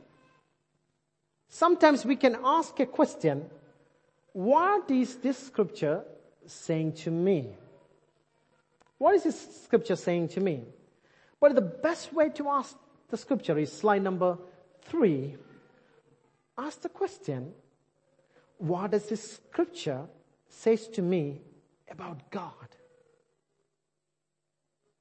sometimes 1.50 2.06
we 2.06 2.16
can 2.16 2.38
ask 2.42 2.80
a 2.80 2.86
question, 2.86 3.44
what 4.32 4.90
is 4.90 5.16
this 5.16 5.36
scripture 5.36 6.02
saying 6.46 6.92
to 6.92 7.10
me? 7.10 7.50
What 8.96 9.16
is 9.16 9.24
this 9.24 9.64
scripture 9.64 9.96
saying 9.96 10.28
to 10.28 10.40
me? 10.40 10.62
But 11.40 11.54
the 11.54 11.60
best 11.60 12.12
way 12.12 12.30
to 12.30 12.48
ask 12.48 12.76
the 13.10 13.16
scripture 13.16 13.58
is 13.58 13.72
slide 13.72 14.02
number 14.02 14.38
three. 14.82 15.36
Ask 16.56 16.82
the 16.82 16.88
question, 16.88 17.52
what 18.58 18.92
does 18.92 19.08
this 19.08 19.34
scripture 19.34 20.06
says 20.48 20.88
to 20.88 21.02
me 21.02 21.40
about 21.90 22.30
God? 22.30 22.52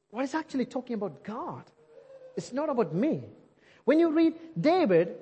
What 0.10 0.26
is 0.26 0.36
actually 0.36 0.66
talking 0.66 0.96
about 0.96 1.24
God? 1.24 1.64
It's 2.36 2.54
not 2.54 2.70
about 2.70 2.94
me. 2.94 3.24
When 3.86 4.00
you 4.00 4.12
read 4.12 4.34
David, 4.60 5.16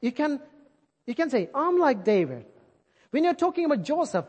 you 0.00 0.12
can, 0.12 0.40
you 1.06 1.14
can 1.14 1.30
say, 1.30 1.48
I'm 1.54 1.78
like 1.78 2.04
David. 2.04 2.44
When 3.10 3.24
you're 3.24 3.34
talking 3.34 3.64
about 3.64 3.82
Joseph, 3.82 4.26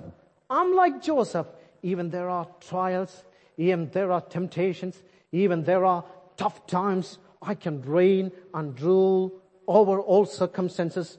I'm 0.50 0.76
like 0.76 1.02
Joseph. 1.02 1.48
Even 1.84 2.10
there 2.10 2.30
are 2.30 2.48
trials, 2.62 3.24
even 3.58 3.90
there 3.92 4.12
are 4.12 4.22
temptations, 4.22 5.02
even 5.32 5.64
there 5.64 5.86
are 5.86 6.04
tough 6.38 6.66
times, 6.68 7.18
I 7.42 7.56
can 7.56 7.82
reign 7.82 8.32
and 8.54 8.80
rule 8.80 9.34
over 9.68 10.00
all 10.00 10.26
circumstances 10.26 11.18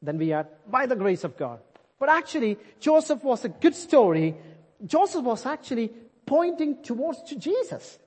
than 0.00 0.18
we 0.18 0.32
are 0.32 0.48
by 0.70 0.86
the 0.86 0.96
grace 0.96 1.24
of 1.24 1.36
God. 1.36 1.60
But 1.98 2.08
actually, 2.08 2.58
Joseph 2.80 3.22
was 3.22 3.44
a 3.44 3.48
good 3.48 3.74
story. 3.74 4.34
Joseph 4.84 5.24
was 5.24 5.46
actually 5.46 5.90
pointing 6.26 6.82
towards 6.82 7.22
to 7.24 7.36
Jesus. 7.36 7.98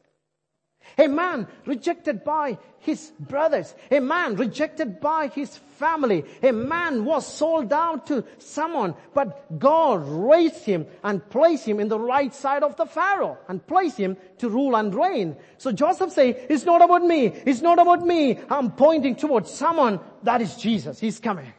A 0.98 1.08
man 1.08 1.48
rejected 1.66 2.24
by 2.24 2.58
his 2.80 3.12
brothers. 3.20 3.74
A 3.92 4.00
man 4.00 4.36
rejected 4.36 5.00
by 5.00 5.28
his 5.28 5.58
family. 5.58 6.24
A 6.42 6.52
man 6.52 7.04
was 7.04 7.28
sold 7.28 7.74
out 7.74 8.08
to 8.08 8.24
someone, 8.38 8.96
but 9.14 9.60
God 9.60 10.08
raised 10.08 10.64
him 10.64 10.86
and 11.04 11.28
placed 11.30 11.66
him 11.66 11.80
in 11.80 11.90
the 11.90 12.00
right 12.00 12.34
side 12.34 12.64
of 12.64 12.76
the 12.78 12.86
Pharaoh 12.86 13.38
and 13.48 13.66
placed 13.66 13.98
him 13.98 14.16
to 14.38 14.50
rule 14.50 14.76
and 14.76 14.94
reign. 14.96 15.36
So 15.58 15.72
Joseph 15.72 16.12
say, 16.12 16.30
it's 16.50 16.66
not 16.66 16.82
about 16.82 17.04
me. 17.04 17.28
It's 17.28 17.62
not 17.62 17.80
about 17.80 18.06
me. 18.06 18.40
I'm 18.50 18.72
pointing 18.72 19.16
towards 19.16 19.52
someone 19.52 20.00
that 20.24 20.42
is 20.42 20.56
Jesus. 20.56 21.00
He's 21.00 21.20
coming. 21.20 21.52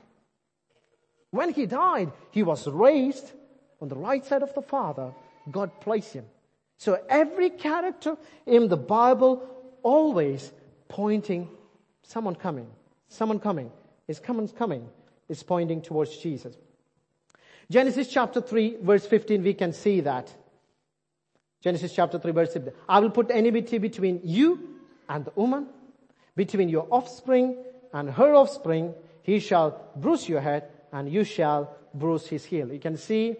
When 1.31 1.53
he 1.53 1.67
died, 1.67 2.13
he 2.31 2.43
was 2.43 2.67
raised 2.67 3.33
on 3.83 3.89
the 3.89 3.97
right 3.97 4.25
side 4.25 4.43
of 4.43 4.55
the 4.55 4.63
Father. 4.63 5.13
God 5.51 5.81
placed 5.81 6.15
him. 6.15 6.25
So 6.79 7.01
every 7.09 7.51
character 7.51 8.17
in 8.45 8.69
the 8.69 8.77
Bible 8.77 9.43
always 9.83 10.53
pointing 10.89 11.49
someone 12.03 12.35
coming, 12.35 12.69
someone 13.09 13.41
coming, 13.41 13.71
is 14.09 14.21
someone's 14.25 14.53
coming, 14.53 14.89
is 15.29 15.43
pointing 15.43 15.83
towards 15.83 16.17
Jesus. 16.19 16.57
Genesis 17.71 18.09
chapter 18.09 18.41
3 18.41 18.79
verse 18.83 19.07
15 19.07 19.43
we 19.43 19.55
can 19.55 19.73
see 19.73 20.01
that. 20.01 20.33
Genesis 21.61 21.93
chapter 21.93 22.19
3 22.19 22.33
verse 22.33 22.53
15. 22.53 22.73
I 22.89 23.01
will 23.01 23.11
put 23.11 23.31
enmity 23.31 23.79
between 23.79 24.21
you 24.23 24.77
and 25.09 25.25
the 25.25 25.33
woman, 25.35 25.67
between 26.37 26.69
your 26.69 26.87
offspring 26.91 27.57
and 27.93 28.11
her 28.11 28.35
offspring. 28.35 28.95
He 29.23 29.41
shall 29.41 29.91
bruise 29.97 30.29
your 30.29 30.41
head 30.41 30.69
and 30.93 31.11
you 31.11 31.25
shall 31.25 31.75
bruise 31.95 32.27
his 32.27 32.45
heel. 32.45 32.73
You 32.73 32.79
can 32.79 32.97
see 32.97 33.37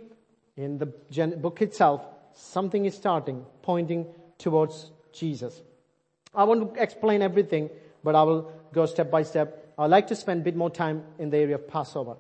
in 0.57 0.79
the 0.79 0.87
book 0.87 1.63
itself 1.63 2.03
something 2.37 2.85
is 2.85 2.95
starting, 2.95 3.45
pointing 3.63 4.07
towards 4.39 4.91
Jesus. 5.13 5.63
I 6.35 6.45
want 6.45 6.75
to 6.75 6.83
explain 6.83 7.23
everything, 7.23 7.71
but 8.05 8.15
I 8.15 8.23
will 8.23 8.53
go 8.73 8.87
step 8.87 9.11
by 9.11 9.23
step. 9.23 9.73
I'd 9.79 9.91
like 9.91 10.07
to 10.09 10.15
spend 10.15 10.43
a 10.43 10.45
bit 10.45 10.57
more 10.57 10.71
time 10.71 11.03
in 11.19 11.31
the 11.31 11.39
area 11.39 11.57
of 11.57 11.67
Passover. 11.67 12.17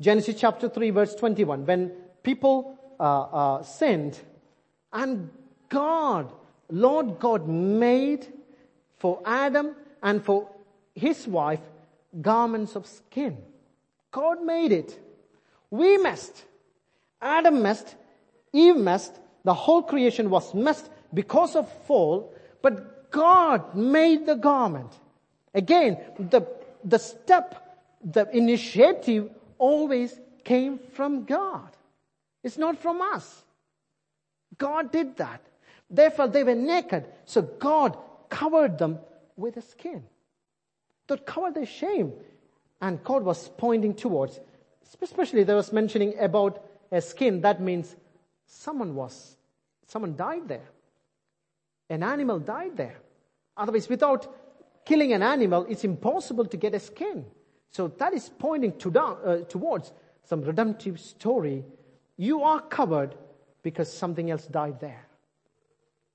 Genesis 0.00 0.40
chapter 0.40 0.68
3 0.68 0.90
verse 0.90 1.14
21. 1.14 1.66
When 1.66 1.92
people 2.22 2.78
uh, 2.98 3.22
uh, 3.22 3.62
sinned 3.62 4.18
and 4.92 5.30
God, 5.68 6.32
Lord 6.70 7.18
God 7.18 7.48
made 7.48 8.26
for 8.96 9.20
Adam 9.24 9.74
and 10.02 10.24
for 10.24 10.48
his 10.94 11.26
wife 11.26 11.60
garments 12.20 12.74
of 12.74 12.86
skin. 12.86 13.36
God 14.10 14.42
made 14.42 14.72
it. 14.72 14.98
We 15.70 15.98
messed. 15.98 16.44
Adam 17.20 17.62
messed. 17.62 17.94
Eve 18.52 18.76
messed. 18.76 19.18
The 19.44 19.54
whole 19.54 19.82
creation 19.82 20.30
was 20.30 20.54
messed 20.54 20.90
because 21.12 21.56
of 21.56 21.70
fall, 21.86 22.34
but 22.62 23.10
God 23.10 23.74
made 23.74 24.26
the 24.26 24.34
garment. 24.34 24.92
Again, 25.54 25.98
the, 26.18 26.46
the 26.84 26.98
step, 26.98 27.78
the 28.04 28.28
initiative 28.36 29.30
always 29.58 30.18
came 30.44 30.78
from 30.92 31.24
God. 31.24 31.68
It's 32.42 32.58
not 32.58 32.78
from 32.78 33.00
us. 33.00 33.44
God 34.56 34.92
did 34.92 35.16
that. 35.16 35.40
Therefore, 35.90 36.28
they 36.28 36.44
were 36.44 36.54
naked. 36.54 37.06
So 37.24 37.42
God 37.42 37.96
covered 38.28 38.78
them 38.78 38.98
with 39.36 39.56
a 39.56 39.62
skin 39.62 40.04
that 41.06 41.26
covered 41.26 41.54
their 41.54 41.66
shame. 41.66 42.12
And 42.80 43.02
God 43.02 43.24
was 43.24 43.48
pointing 43.56 43.94
towards, 43.94 44.38
especially 45.02 45.42
there 45.42 45.56
was 45.56 45.72
mentioning 45.72 46.14
about 46.18 46.62
a 46.92 47.00
skin. 47.00 47.40
That 47.40 47.60
means 47.60 47.96
someone 48.48 48.94
was 48.94 49.38
Someone 49.88 50.14
died 50.14 50.46
there. 50.46 50.68
An 51.88 52.02
animal 52.02 52.38
died 52.38 52.76
there. 52.76 52.98
Otherwise, 53.56 53.88
without 53.88 54.84
killing 54.84 55.14
an 55.14 55.22
animal, 55.22 55.66
it's 55.68 55.82
impossible 55.82 56.44
to 56.44 56.56
get 56.56 56.74
a 56.74 56.80
skin. 56.80 57.24
So 57.70 57.88
that 57.88 58.12
is 58.12 58.30
pointing 58.38 58.78
to 58.78 58.90
down, 58.90 59.16
uh, 59.24 59.36
towards 59.48 59.92
some 60.24 60.42
redemptive 60.42 61.00
story. 61.00 61.64
You 62.16 62.42
are 62.42 62.60
covered 62.60 63.14
because 63.62 63.90
something 63.90 64.30
else 64.30 64.46
died 64.46 64.78
there. 64.80 65.06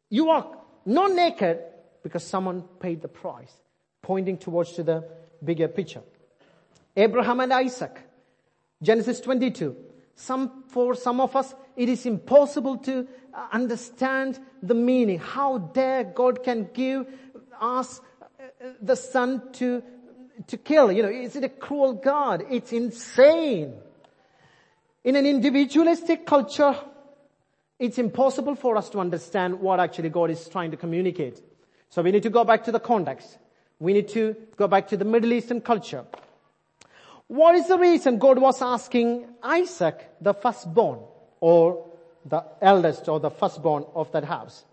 You 0.09 0.29
are 0.29 0.45
not 0.85 1.11
naked 1.13 1.59
because 2.03 2.23
someone 2.23 2.61
paid 2.79 3.01
the 3.01 3.07
price, 3.07 3.53
pointing 4.03 4.37
towards 4.37 4.73
to 4.73 4.83
the 4.83 5.03
bigger 5.43 5.67
picture. 5.67 6.03
Abraham 6.95 7.39
and 7.39 7.51
Isaac, 7.51 7.99
Genesis 8.81 9.19
22. 9.19 9.75
Some, 10.15 10.63
for 10.67 10.95
some 10.95 11.19
of 11.19 11.35
us, 11.35 11.53
it 11.75 11.89
is 11.89 12.05
impossible 12.05 12.77
to 12.77 13.07
uh, 13.33 13.47
understand 13.51 14.39
the 14.61 14.75
meaning. 14.75 15.19
How 15.19 15.57
dare 15.57 16.03
God 16.03 16.43
can 16.43 16.69
give 16.73 17.07
us 17.59 17.99
uh, 18.21 18.67
the 18.81 18.95
son 18.95 19.41
to, 19.53 19.81
to 20.47 20.57
kill? 20.57 20.91
You 20.91 21.03
know, 21.03 21.09
is 21.09 21.35
it 21.35 21.43
a 21.43 21.49
cruel 21.49 21.93
God? 21.93 22.45
It's 22.49 22.71
insane. 22.71 23.73
In 25.03 25.15
an 25.15 25.25
individualistic 25.25 26.25
culture, 26.25 26.75
it's 27.79 27.97
impossible 27.97 28.55
for 28.55 28.77
us 28.77 28.89
to 28.91 28.99
understand 28.99 29.59
what 29.59 29.79
actually 29.79 30.09
God 30.09 30.29
is 30.29 30.47
trying 30.47 30.71
to 30.71 30.77
communicate. 30.77 31.41
So 31.89 32.01
we 32.01 32.11
need 32.11 32.23
to 32.23 32.29
go 32.29 32.43
back 32.43 32.63
to 32.65 32.71
the 32.71 32.79
context. 32.79 33.37
We 33.79 33.93
need 33.93 34.07
to 34.09 34.35
go 34.55 34.67
back 34.67 34.87
to 34.89 34.97
the 34.97 35.05
Middle 35.05 35.33
Eastern 35.33 35.59
culture. 35.59 36.05
What 37.27 37.55
is 37.55 37.67
the 37.67 37.77
reason 37.77 38.19
God 38.19 38.39
was 38.39 38.61
asking 38.61 39.27
Isaac, 39.41 40.11
the 40.21 40.33
firstborn, 40.33 40.99
or 41.39 41.89
the 42.25 42.43
eldest 42.61 43.07
or 43.09 43.19
the 43.19 43.31
firstborn 43.31 43.85
of 43.95 44.11
that 44.11 44.23
house? 44.23 44.65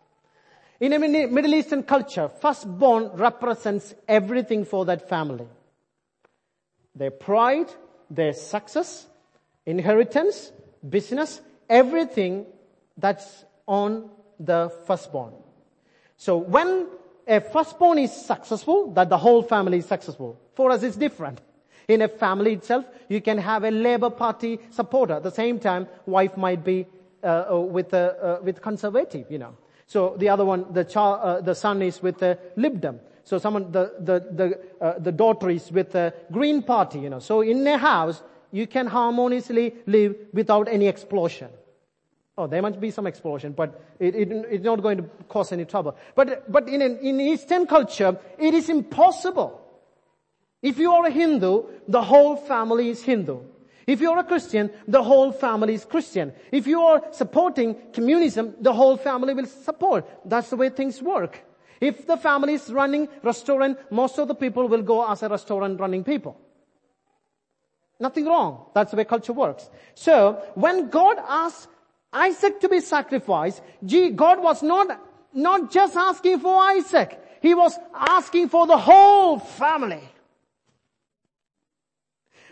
In 0.81 0.93
a 0.93 0.99
Middle 0.99 1.55
Eastern 1.55 1.83
culture, 1.83 2.29
firstborn 2.29 3.11
represents 3.15 3.95
everything 4.09 4.65
for 4.65 4.85
that 4.87 5.09
family. 5.09 5.47
Their 6.95 7.11
pride, 7.11 7.69
their 8.11 8.33
success, 8.33 9.07
inheritance, 9.67 10.53
business, 10.89 11.41
everything 11.69 12.47
that's 12.97 13.45
on 13.67 14.11
the 14.39 14.73
firstborn. 14.87 15.35
So 16.17 16.39
when 16.39 16.89
a 17.27 17.41
firstborn 17.41 17.99
is 17.99 18.13
successful, 18.13 18.91
that 18.93 19.09
the 19.09 19.19
whole 19.19 19.43
family 19.43 19.79
is 19.79 19.87
successful. 19.87 20.41
For 20.55 20.71
us 20.71 20.83
it's 20.83 20.97
different. 20.97 21.41
In 21.90 22.03
a 22.03 22.09
family 22.09 22.53
itself, 22.53 22.85
you 23.09 23.20
can 23.20 23.37
have 23.38 23.64
a 23.64 23.70
Labour 23.72 24.11
Party 24.11 24.61
supporter. 24.70 25.14
At 25.14 25.24
the 25.24 25.33
same 25.33 25.59
time, 25.59 25.88
wife 26.07 26.37
might 26.37 26.62
be 26.64 26.87
uh, 27.24 27.26
uh 27.50 27.61
with 27.61 27.92
uh, 27.92 28.38
with 28.44 28.62
conservative, 28.62 29.26
you 29.29 29.38
know. 29.38 29.57
So 29.87 30.14
the 30.16 30.29
other 30.29 30.44
one, 30.44 30.72
the 30.72 30.85
child, 30.85 31.20
uh, 31.20 31.40
the 31.40 31.55
son 31.55 31.83
is 31.83 32.00
with 32.00 32.18
the 32.18 32.38
Lib 32.55 32.81
Dem. 32.81 33.00
So 33.24 33.38
someone, 33.38 33.72
the 33.72 33.92
the 33.98 34.20
the 34.40 34.46
uh, 34.81 34.98
the 35.00 35.11
daughter 35.11 35.50
is 35.50 35.72
with 35.72 35.90
the 35.90 36.14
Green 36.31 36.62
Party, 36.62 37.00
you 37.00 37.11
know. 37.11 37.18
So 37.18 37.40
in 37.40 37.66
a 37.66 37.76
house, 37.76 38.22
you 38.53 38.68
can 38.68 38.87
harmoniously 38.87 39.74
live 39.87 40.14
without 40.33 40.68
any 40.68 40.87
explosion. 40.87 41.48
Oh, 42.38 42.46
there 42.46 42.62
must 42.62 42.81
be 42.81 42.92
some 42.92 43.09
explosion, 43.09 43.53
but 43.53 43.83
it, 43.98 44.14
it, 44.14 44.33
it's 44.48 44.64
not 44.64 44.81
going 44.81 44.98
to 44.98 45.03
cause 45.29 45.50
any 45.50 45.64
trouble. 45.64 45.96
But, 46.14 46.50
but 46.50 46.68
in, 46.68 46.81
an, 46.81 46.98
in 46.98 47.20
Eastern 47.20 47.66
culture, 47.66 48.16
it 48.38 48.55
is 48.55 48.68
impossible. 48.68 49.61
If 50.62 50.79
you 50.79 50.92
are 50.92 51.07
a 51.07 51.11
Hindu, 51.11 51.64
the 51.88 52.03
whole 52.03 52.37
family 52.37 52.90
is 52.90 53.03
Hindu. 53.03 53.40
If 53.87 54.01
you 54.01 54.11
are 54.12 54.18
a 54.18 54.25
Christian, 54.25 54.70
the 54.87 55.03
whole 55.03 55.33
family 55.33 55.75
is 55.75 55.85
Christian. 55.85 56.33
If 56.53 56.66
you 56.66 56.81
are 56.83 57.03
supporting 57.12 57.75
communism, 57.92 58.55
the 58.61 58.73
whole 58.73 58.96
family 58.96 59.35
will 59.35 59.46
support. 59.46 60.07
That's 60.25 60.51
the 60.51 60.57
way 60.57 60.68
things 60.68 61.03
work. 61.03 61.42
If 61.81 62.07
the 62.07 62.16
family 62.16 62.55
is 62.55 62.70
running 62.70 63.09
restaurant, 63.23 63.79
most 63.90 64.18
of 64.18 64.29
the 64.29 64.35
people 64.35 64.68
will 64.68 64.83
go 64.83 65.11
as 65.11 65.23
a 65.23 65.29
restaurant 65.29 65.81
running 65.81 66.05
people. 66.05 66.38
Nothing 67.99 68.27
wrong. 68.27 68.66
That's 68.75 68.90
the 68.90 68.99
way 68.99 69.05
culture 69.05 69.33
works. 69.33 69.68
So, 69.94 70.42
when 70.55 70.88
God 70.88 71.16
asked 71.27 71.68
Isaac 72.12 72.61
to 72.61 72.68
be 72.68 72.81
sacrificed, 72.81 73.62
gee, 73.85 74.11
God 74.11 74.42
was 74.42 74.62
not, 74.62 75.01
not 75.33 75.70
just 75.70 75.96
asking 75.96 76.40
for 76.40 76.55
Isaac. 76.62 77.18
He 77.40 77.55
was 77.55 77.79
asking 77.94 78.51
for 78.51 78.66
the 78.66 78.77
whole 78.77 79.38
family. 79.38 80.03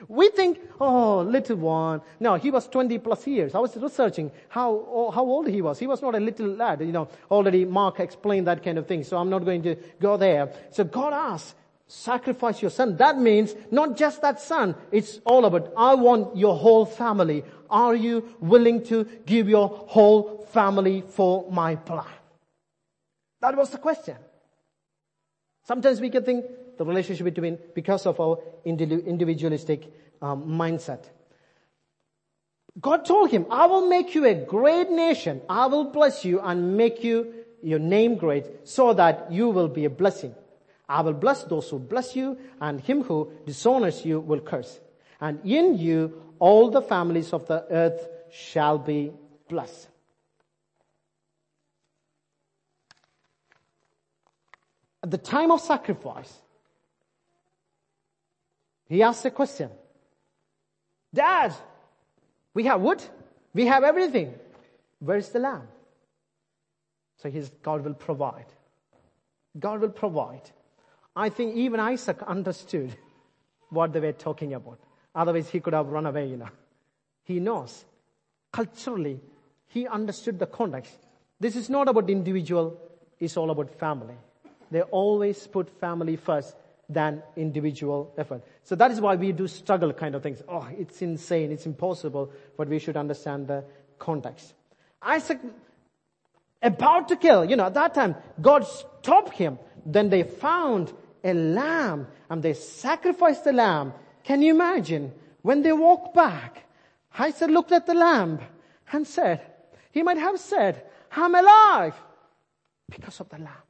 We 0.07 0.29
think, 0.31 0.61
oh, 0.81 1.23
little 1.23 1.57
one. 1.57 2.03
No, 2.21 2.37
he 2.37 2.51
was 2.51 2.69
20 2.69 2.99
plus 2.99 3.27
years. 3.27 3.55
I 3.55 3.59
was 3.59 3.77
researching 3.77 4.31
how, 4.49 4.71
oh, 4.89 5.11
how 5.11 5.25
old 5.25 5.49
he 5.49 5.61
was. 5.61 5.79
He 5.79 5.87
was 5.87 6.01
not 6.01 6.15
a 6.15 6.21
little 6.21 6.49
lad. 6.49 6.81
You 6.81 6.93
know, 6.93 7.09
already 7.31 7.65
Mark 7.65 7.99
explained 8.01 8.47
that 8.47 8.63
kind 8.63 8.79
of 8.79 8.87
thing, 8.87 9.03
so 9.03 9.17
I'm 9.17 9.31
not 9.31 9.45
going 9.45 9.63
to 9.63 9.75
go 10.01 10.17
there. 10.17 10.53
So 10.71 10.85
God 10.85 11.13
asked, 11.13 11.57
sacrifice 11.89 12.63
your 12.63 12.71
son. 12.71 12.97
That 12.99 13.19
means 13.19 13.55
not 13.71 13.97
just 13.97 14.23
that 14.23 14.41
son. 14.41 14.77
It's 14.93 15.21
all 15.25 15.45
about, 15.47 15.73
I 15.77 15.95
want 15.95 16.37
your 16.37 16.57
whole 16.57 16.87
family. 16.87 17.45
Are 17.71 17.95
you 17.95 18.37
willing 18.41 18.85
to 18.85 19.05
give 19.27 19.49
your 19.49 19.69
whole 19.69 20.47
family 20.53 21.03
for 21.09 21.51
my 21.51 21.77
plan? 21.77 22.05
That 23.41 23.57
was 23.57 23.71
the 23.71 23.79
question. 23.79 24.17
Sometimes 25.65 26.01
we 26.01 26.11
can 26.11 26.25
think 26.25 26.45
the 26.79 26.85
relationship 26.85 27.25
between, 27.25 27.59
because 27.75 28.07
of 28.07 28.19
our 28.21 28.38
individualistic 28.64 29.93
um, 30.23 30.45
mindset. 30.45 31.05
God 32.81 33.05
told 33.05 33.31
him, 33.31 33.47
I 33.51 33.67
will 33.67 33.88
make 33.88 34.14
you 34.14 34.25
a 34.25 34.35
great 34.35 34.91
nation. 34.91 35.41
I 35.49 35.67
will 35.67 35.85
bless 35.85 36.25
you 36.25 36.41
and 36.41 36.77
make 36.77 37.03
you 37.03 37.35
your 37.61 37.81
name 37.81 38.17
great 38.17 38.69
so 38.69 38.93
that 38.95 39.33
you 39.33 39.49
will 39.49 39.69
be 39.69 39.85
a 39.85 39.91
blessing. 39.91 40.35
I 40.88 41.03
will 41.03 41.14
bless 41.14 41.43
those 41.45 41.69
who 41.69 41.79
bless 41.79 42.14
you 42.14 42.38
and 42.61 42.81
him 42.81 43.03
who 43.03 43.33
dishonors 43.45 44.05
you 44.05 44.21
will 44.21 44.41
curse. 44.41 44.81
And 45.21 45.41
in 45.45 45.77
you 45.77 46.23
all 46.38 46.71
the 46.71 46.83
families 46.83 47.33
of 47.33 47.47
the 47.47 47.67
earth 47.71 48.09
shall 48.31 48.79
be 48.79 49.12
blessed. 49.49 49.88
At 55.03 55.11
the 55.11 55.19
time 55.19 55.51
of 55.51 55.61
sacrifice, 55.61 56.33
he 58.88 59.03
asked 59.03 59.24
a 59.24 59.31
question. 59.31 59.70
Dad, 61.12 61.55
we 62.55 62.64
have 62.64 62.81
wood. 62.81 63.03
We 63.55 63.66
have 63.66 63.85
everything. 63.85 64.35
Where's 65.01 65.29
the 65.31 65.38
lamb? 65.38 65.68
So 67.22 67.31
his 67.31 67.51
God 67.62 67.85
will 67.85 67.94
provide. 67.94 68.46
God 69.59 69.81
will 69.81 69.90
provide. 69.90 70.42
I 71.14 71.29
think 71.31 71.57
even 71.57 71.81
Isaac 71.81 72.22
understood 72.27 72.96
what 73.70 73.92
they 73.92 74.01
were 74.01 74.12
talking 74.12 74.55
about. 74.55 74.79
Otherwise, 75.14 75.48
he 75.48 75.61
could 75.61 75.74
have 75.74 75.88
run 75.88 76.07
away, 76.07 76.29
you 76.29 76.37
know. 76.37 76.48
He 77.24 77.40
knows. 77.40 77.85
Culturally, 78.53 79.20
he 79.66 79.87
understood 79.87 80.38
the 80.38 80.46
context. 80.46 80.94
This 81.40 81.57
is 81.57 81.68
not 81.68 81.88
about 81.88 82.09
individual, 82.09 82.79
it's 83.18 83.37
all 83.37 83.51
about 83.51 83.79
family. 83.79 84.14
They 84.70 84.83
always 84.83 85.46
put 85.46 85.68
family 85.81 86.16
first 86.16 86.57
than 86.88 87.22
individual 87.37 88.12
effort. 88.16 88.42
So 88.64 88.74
that 88.77 88.90
is 88.90 89.01
why 89.01 89.16
we 89.16 89.33
do 89.33 89.46
struggle 89.46 89.92
kind 89.92 90.14
of 90.14 90.22
things. 90.22 90.42
Oh, 90.48 90.66
it's 90.70 91.03
insane, 91.03 91.53
it's 91.53 91.66
impossible, 91.66 92.33
but 92.57 92.68
we 92.68 92.79
should 92.79 92.96
understand 92.96 93.46
the 93.46 93.64
context. 93.98 94.55
Isaac, 95.03 95.38
about 96.62 97.09
to 97.09 97.16
kill, 97.16 97.44
you 97.44 97.57
know, 97.57 97.66
at 97.66 97.74
that 97.74 97.94
time, 97.94 98.16
God 98.40 98.66
stopped 98.66 99.35
him. 99.35 99.59
Then 99.85 100.09
they 100.09 100.22
found 100.22 100.92
a 101.22 101.35
lamb 101.35 102.09
and 102.31 102.42
they 102.42 102.55
sacrificed 102.55 103.44
the 103.44 103.53
lamb. 103.53 103.92
Can 104.24 104.42
you 104.42 104.55
imagine? 104.55 105.12
When 105.42 105.62
they 105.62 105.72
walked 105.72 106.14
back, 106.14 106.64
Isaac 107.18 107.51
looked 107.51 107.72
at 107.72 107.87
the 107.87 107.94
lamb 107.94 108.40
and 108.92 109.07
said, 109.07 109.40
he 109.92 110.03
might 110.03 110.18
have 110.18 110.38
said, 110.40 110.85
I'm 111.12 111.35
alive 111.35 111.94
because 112.90 113.20
of 113.20 113.29
the 113.29 113.38
lamb. 113.38 113.67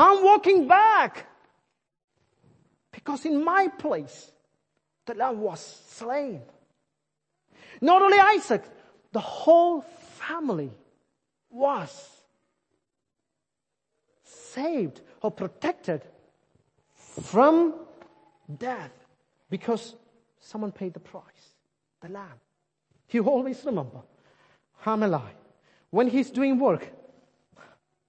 I'm 0.00 0.24
walking 0.24 0.66
back 0.66 1.26
because 2.90 3.26
in 3.26 3.44
my 3.44 3.68
place, 3.68 4.32
the 5.04 5.12
lamb 5.12 5.40
was 5.40 5.60
slain. 5.88 6.40
Not 7.82 8.00
only 8.00 8.18
Isaac, 8.18 8.64
the 9.12 9.20
whole 9.20 9.82
family 9.82 10.70
was 11.50 12.08
saved 14.24 15.02
or 15.20 15.30
protected 15.30 16.00
from 16.94 17.74
death 18.58 18.92
because 19.50 19.94
someone 20.40 20.72
paid 20.72 20.94
the 20.94 21.00
price, 21.00 21.54
the 22.00 22.08
lamb. 22.08 22.40
You 23.10 23.24
always 23.24 23.62
remember, 23.66 24.00
I'm 24.86 25.02
alive. 25.02 25.36
When 25.90 26.08
he's 26.08 26.30
doing 26.30 26.58
work, 26.58 26.90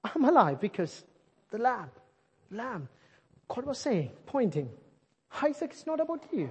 I'm 0.06 0.24
alive 0.24 0.62
because 0.62 1.04
the 1.52 1.58
lamb, 1.58 1.92
lamb. 2.50 2.88
God 3.48 3.66
was 3.66 3.78
saying, 3.78 4.12
pointing, 4.26 4.70
Isaac, 5.44 5.72
it's 5.72 5.86
not 5.86 6.00
about 6.00 6.26
you. 6.34 6.50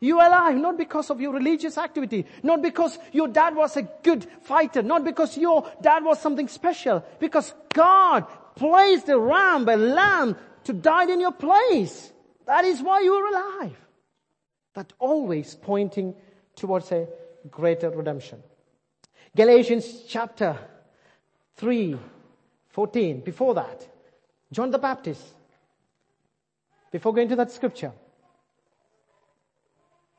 You 0.00 0.18
are 0.18 0.28
alive 0.28 0.56
not 0.56 0.78
because 0.78 1.10
of 1.10 1.20
your 1.20 1.32
religious 1.32 1.76
activity, 1.76 2.24
not 2.42 2.62
because 2.62 2.98
your 3.12 3.28
dad 3.28 3.54
was 3.54 3.76
a 3.76 3.82
good 3.82 4.26
fighter, 4.42 4.82
not 4.82 5.04
because 5.04 5.36
your 5.36 5.70
dad 5.82 6.04
was 6.04 6.20
something 6.20 6.48
special, 6.48 7.04
because 7.18 7.52
God 7.74 8.26
placed 8.56 9.08
a 9.10 9.18
ram, 9.18 9.68
a 9.68 9.76
lamb 9.76 10.36
to 10.64 10.72
die 10.72 11.12
in 11.12 11.20
your 11.20 11.32
place. 11.32 12.12
That 12.46 12.64
is 12.64 12.80
why 12.80 13.00
you 13.00 13.12
are 13.12 13.26
alive. 13.26 13.76
That 14.74 14.92
always 14.98 15.54
pointing 15.54 16.14
towards 16.56 16.90
a 16.92 17.06
greater 17.50 17.90
redemption. 17.90 18.42
Galatians 19.36 20.04
chapter 20.08 20.56
3, 21.56 21.98
14. 22.68 23.20
Before 23.20 23.54
that, 23.54 23.86
John 24.52 24.70
the 24.70 24.78
Baptist. 24.78 25.22
Before 26.90 27.14
going 27.14 27.28
to 27.28 27.36
that 27.36 27.50
scripture. 27.50 27.92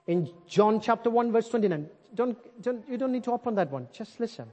In 0.08 0.30
John 0.48 0.80
chapter 0.82 1.10
1 1.10 1.32
verse 1.32 1.50
29. 1.50 1.88
Don't, 2.14 2.62
don't, 2.62 2.88
you 2.90 2.98
don't 2.98 3.12
need 3.12 3.24
to 3.26 3.32
open 3.32 3.56
that 3.56 3.72
one. 3.72 3.88
Just 3.94 4.20
listen. 4.20 4.48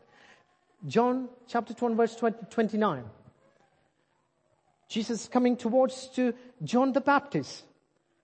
John 0.87 1.29
chapter 1.47 1.75
1 1.75 1.97
verse 1.97 2.15
20, 2.17 2.47
29. 2.51 3.05
Jesus 4.89 5.29
coming 5.29 5.57
towards 5.57 6.09
to 6.09 6.35
John 6.63 6.93
the 6.93 7.01
Baptist. 7.01 7.65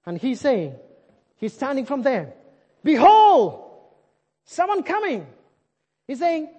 And 0.06 0.18
he's 0.18 0.40
saying, 0.40 0.74
he's 1.36 1.52
standing 1.52 1.86
from 1.86 2.02
there. 2.02 2.34
Behold, 2.82 3.70
someone 4.44 4.82
coming. 4.82 5.26
He's 6.06 6.18
saying, 6.18 6.50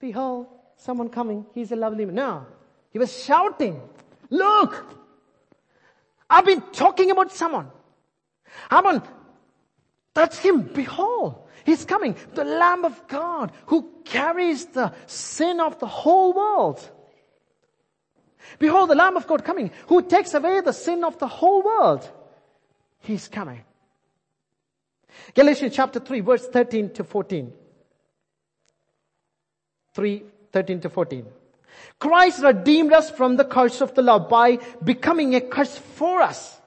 behold, 0.00 0.46
someone 0.76 1.08
coming. 1.08 1.46
He's 1.54 1.72
a 1.72 1.76
lovely 1.76 2.04
man. 2.04 2.14
No. 2.14 2.46
He 2.90 2.98
was 2.98 3.24
shouting, 3.24 3.80
look, 4.30 4.84
I've 6.28 6.44
been 6.44 6.62
talking 6.72 7.10
about 7.10 7.32
someone. 7.32 7.70
On, 8.70 9.02
that's 10.14 10.38
him. 10.38 10.62
Behold, 10.62 11.36
he's 11.64 11.84
coming. 11.84 12.16
The 12.34 12.44
Lamb 12.44 12.84
of 12.84 13.06
God 13.08 13.52
who 13.66 13.90
carries 14.04 14.66
the 14.66 14.92
sin 15.06 15.60
of 15.60 15.78
the 15.78 15.86
whole 15.86 16.32
world. 16.32 16.90
Behold 18.58 18.90
the 18.90 18.94
Lamb 18.94 19.16
of 19.16 19.26
God 19.26 19.44
coming 19.44 19.70
who 19.88 20.02
takes 20.02 20.34
away 20.34 20.60
the 20.60 20.72
sin 20.72 21.04
of 21.04 21.18
the 21.18 21.28
whole 21.28 21.62
world. 21.62 22.10
He's 23.00 23.28
coming. 23.28 23.64
Galatians 25.34 25.74
chapter 25.74 26.00
3 26.00 26.20
verse 26.20 26.46
13 26.46 26.90
to 26.90 27.04
14. 27.04 27.52
3, 29.94 30.22
13 30.52 30.80
to 30.80 30.90
14. 30.90 31.26
Christ 31.98 32.42
redeemed 32.42 32.92
us 32.92 33.10
from 33.10 33.36
the 33.36 33.44
curse 33.44 33.80
of 33.80 33.94
the 33.94 34.02
law 34.02 34.18
by 34.18 34.58
becoming 34.82 35.34
a 35.34 35.40
curse 35.40 35.78
for 35.78 36.20
us. 36.20 36.60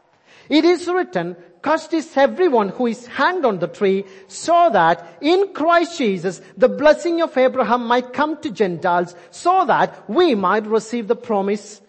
It 0.49 0.63
is 0.63 0.87
written, 0.87 1.35
cursed 1.61 1.93
is 1.93 2.15
everyone 2.15 2.69
who 2.69 2.87
is 2.87 3.05
hanged 3.07 3.45
on 3.45 3.59
the 3.59 3.67
tree 3.67 4.05
so 4.27 4.69
that 4.71 5.17
in 5.21 5.53
Christ 5.53 5.97
Jesus 5.97 6.41
the 6.55 6.69
blessing 6.69 7.21
of 7.21 7.37
Abraham 7.37 7.85
might 7.85 8.13
come 8.13 8.41
to 8.41 8.49
Gentiles 8.49 9.15
so 9.31 9.65
that 9.65 10.09
we 10.09 10.35
might 10.35 10.65
receive 10.65 11.07
the 11.07 11.15
promise, 11.15 11.81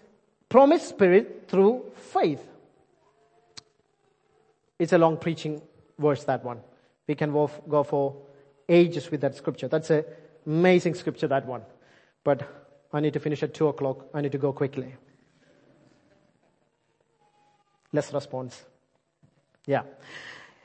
promised 0.49 0.89
spirit 0.89 1.45
through 1.47 1.85
faith. 1.95 2.45
It's 4.77 4.93
a 4.93 4.97
long 4.97 5.17
preaching 5.17 5.61
verse, 5.97 6.23
that 6.25 6.43
one. 6.43 6.59
We 7.07 7.15
can 7.15 7.31
go 7.31 7.83
for 7.83 8.15
ages 8.67 9.09
with 9.09 9.21
that 9.21 9.35
scripture. 9.35 9.67
That's 9.67 9.89
an 9.89 10.03
amazing 10.45 10.95
scripture, 10.95 11.27
that 11.27 11.45
one. 11.45 11.61
But 12.23 12.58
I 12.91 12.99
need 12.99 13.13
to 13.13 13.19
finish 13.19 13.43
at 13.43 13.53
two 13.53 13.67
o'clock. 13.67 14.07
I 14.13 14.21
need 14.21 14.31
to 14.31 14.37
go 14.37 14.51
quickly. 14.51 14.95
Less 17.91 18.13
response. 18.13 18.63
Yeah. 19.65 19.83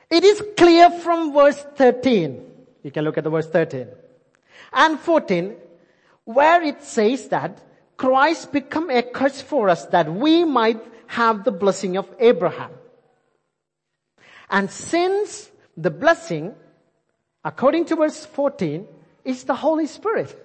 It 0.09 0.23
is 0.23 0.41
clear 0.57 0.89
from 0.89 1.33
verse 1.33 1.63
13. 1.75 2.51
You 2.83 2.91
can 2.91 3.03
look 3.03 3.17
at 3.17 3.23
the 3.23 3.29
verse 3.29 3.47
13 3.47 3.87
and 4.73 4.99
14 4.99 5.55
where 6.25 6.61
it 6.61 6.83
says 6.83 7.27
that 7.29 7.61
Christ 7.97 8.51
become 8.51 8.89
a 8.89 9.01
curse 9.01 9.41
for 9.41 9.69
us 9.69 9.85
that 9.87 10.11
we 10.13 10.43
might 10.43 10.83
have 11.07 11.43
the 11.43 11.51
blessing 11.51 11.97
of 11.97 12.07
Abraham. 12.19 12.71
And 14.49 14.69
since 14.69 15.49
the 15.77 15.91
blessing, 15.91 16.53
according 17.43 17.85
to 17.85 17.95
verse 17.95 18.25
14, 18.25 18.87
is 19.23 19.43
the 19.43 19.55
Holy 19.55 19.87
Spirit. 19.87 20.44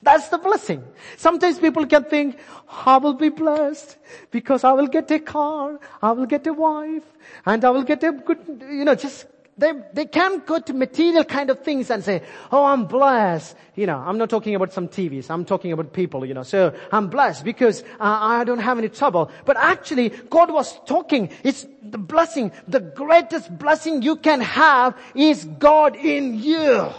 That's 0.00 0.28
the 0.28 0.38
blessing. 0.38 0.84
Sometimes 1.16 1.58
people 1.58 1.84
can 1.86 2.04
think, 2.04 2.38
I 2.86 2.98
will 2.98 3.14
be 3.14 3.30
blessed 3.30 3.96
because 4.30 4.62
I 4.62 4.72
will 4.72 4.86
get 4.86 5.10
a 5.10 5.18
car, 5.18 5.80
I 6.00 6.12
will 6.12 6.26
get 6.26 6.46
a 6.46 6.52
wife, 6.52 7.02
and 7.44 7.64
I 7.64 7.70
will 7.70 7.82
get 7.82 8.04
a 8.04 8.12
good, 8.12 8.38
you 8.70 8.84
know, 8.84 8.94
just, 8.94 9.26
they, 9.56 9.72
they 9.92 10.04
can 10.04 10.38
go 10.46 10.60
to 10.60 10.72
material 10.72 11.24
kind 11.24 11.50
of 11.50 11.64
things 11.64 11.90
and 11.90 12.04
say, 12.04 12.22
oh, 12.52 12.64
I'm 12.64 12.84
blessed. 12.84 13.56
You 13.74 13.86
know, 13.86 13.98
I'm 13.98 14.16
not 14.16 14.30
talking 14.30 14.54
about 14.54 14.72
some 14.72 14.86
TVs. 14.86 15.30
I'm 15.30 15.44
talking 15.44 15.72
about 15.72 15.92
people, 15.92 16.24
you 16.24 16.32
know. 16.32 16.44
So 16.44 16.72
I'm 16.92 17.08
blessed 17.08 17.44
because 17.44 17.82
uh, 17.98 18.18
I 18.20 18.44
don't 18.44 18.60
have 18.60 18.78
any 18.78 18.88
trouble. 18.88 19.32
But 19.44 19.56
actually, 19.56 20.10
God 20.10 20.52
was 20.52 20.78
talking. 20.86 21.30
It's 21.42 21.66
the 21.82 21.98
blessing. 21.98 22.52
The 22.68 22.78
greatest 22.78 23.58
blessing 23.58 24.02
you 24.02 24.14
can 24.14 24.42
have 24.42 24.96
is 25.16 25.44
God 25.44 25.96
in 25.96 26.38
you. 26.38 26.92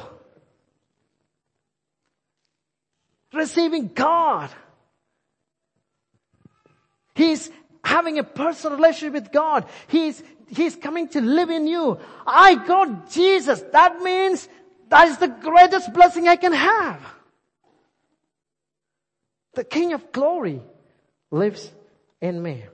Receiving 3.33 3.87
God. 3.87 4.49
He's 7.15 7.49
having 7.83 8.19
a 8.19 8.23
personal 8.23 8.77
relationship 8.77 9.13
with 9.13 9.31
God. 9.31 9.65
He's, 9.87 10.21
He's 10.47 10.75
coming 10.75 11.07
to 11.09 11.21
live 11.21 11.49
in 11.49 11.67
you. 11.67 11.99
I 12.25 12.55
got 12.55 13.11
Jesus. 13.11 13.61
That 13.71 13.99
means 13.99 14.47
that 14.89 15.07
is 15.09 15.17
the 15.17 15.27
greatest 15.27 15.93
blessing 15.93 16.27
I 16.27 16.35
can 16.35 16.53
have. 16.53 17.01
The 19.53 19.63
King 19.63 19.93
of 19.93 20.11
glory 20.11 20.61
lives 21.31 21.71
in 22.21 22.41
me. 22.41 22.65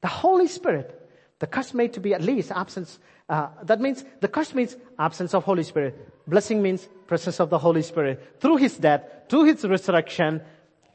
The 0.00 0.08
Holy 0.08 0.48
Spirit, 0.48 0.98
the 1.38 1.46
curse 1.46 1.74
made 1.74 1.92
to 1.92 2.00
be 2.00 2.14
at 2.14 2.22
least 2.22 2.50
absence, 2.50 2.98
uh, 3.28 3.48
that 3.62 3.80
means, 3.80 4.04
the 4.20 4.28
curse 4.28 4.54
means 4.54 4.76
absence 4.98 5.32
of 5.32 5.44
Holy 5.44 5.62
Spirit. 5.62 6.11
Blessing 6.26 6.62
means 6.62 6.88
presence 7.06 7.40
of 7.40 7.50
the 7.50 7.58
Holy 7.58 7.82
Spirit. 7.82 8.38
Through 8.40 8.56
His 8.56 8.76
death, 8.76 9.02
through 9.28 9.44
His 9.44 9.64
resurrection, 9.64 10.40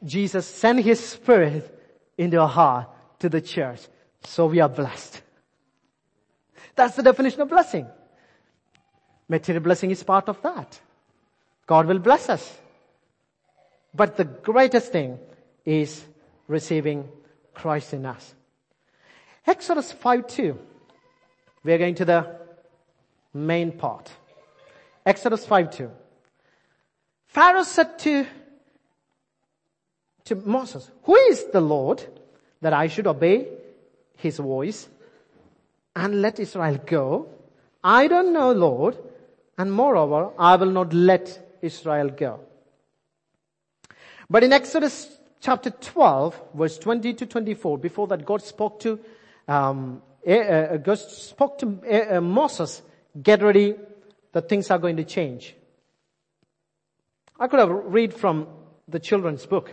Jesus 0.04 0.46
sent 0.46 0.80
His 0.80 1.00
Spirit 1.00 1.74
into 2.18 2.40
our 2.40 2.48
heart 2.48 2.90
to 3.20 3.30
the 3.30 3.42
church. 3.42 3.82
So 4.24 4.48
we 4.48 4.60
are 4.60 4.70
blessed. 4.70 5.22
That's 6.76 6.96
the 6.96 7.04
definition 7.04 7.42
of 7.42 7.50
blessing. 7.50 7.88
Material 9.28 9.64
blessing 9.64 9.92
is 9.92 10.04
part 10.04 10.30
of 10.30 10.42
that. 10.42 10.80
God 11.66 11.88
will 11.88 12.00
bless 12.00 12.30
us. 12.30 12.58
But 13.94 14.16
the 14.16 14.24
greatest 14.24 14.92
thing 14.92 15.20
is 15.66 16.06
receiving 16.48 17.10
Christ 17.54 17.94
in 17.94 18.06
us. 18.06 18.36
Exodus 19.46 19.92
5 19.92 20.28
2. 20.28 20.60
We 21.64 21.74
are 21.74 21.78
going 21.78 21.96
to 21.96 22.06
the 22.06 22.40
main 23.34 23.72
part. 23.72 24.12
Exodus 25.08 25.46
5 25.46 25.72
2. 25.72 25.92
Pharaoh 27.28 27.64
said 27.64 27.98
to, 28.00 28.26
to 30.26 30.36
Moses, 30.36 30.92
who 31.04 31.16
is 31.16 31.46
the 31.46 31.62
Lord 31.62 32.06
that 32.60 32.74
I 32.74 32.88
should 32.88 33.08
obey 33.08 33.48
his 34.18 34.38
voice 34.38 34.90
and 35.96 36.22
let 36.22 36.42
Israel 36.42 36.78
go? 36.86 37.30
I 37.82 38.10
don't 38.10 38.34
know, 38.34 38.52
Lord, 38.52 38.98
and 39.58 39.72
moreover, 39.72 40.32
I 40.38 40.58
will 40.58 40.72
not 40.72 40.94
let 40.94 41.58
Israel 41.62 42.10
go. 42.10 42.42
But 44.30 44.44
in 44.44 44.52
Exodus 44.52 45.08
chapter 45.40 45.70
12, 45.70 46.42
verse 46.54 46.78
20 46.80 47.14
to 47.14 47.26
24, 47.26 47.78
before 47.78 48.08
that 48.08 48.26
God 48.26 48.42
spoke 48.42 48.82
to, 48.82 49.00
um, 49.48 50.02
uh, 50.28 50.76
God 50.76 51.00
spoke 51.00 51.60
to 51.60 52.18
uh, 52.18 52.20
Moses, 52.20 52.82
get 53.24 53.42
ready 53.42 53.76
that 54.34 54.50
things 54.50 54.70
are 54.72 54.78
going 54.78 54.98
to 54.98 55.04
change. 55.04 55.56
I 57.40 57.48
could 57.48 57.60
have 57.60 57.70
read 57.70 58.14
from 58.14 58.48
the 58.88 59.00
children's 59.00 59.46
book. 59.46 59.72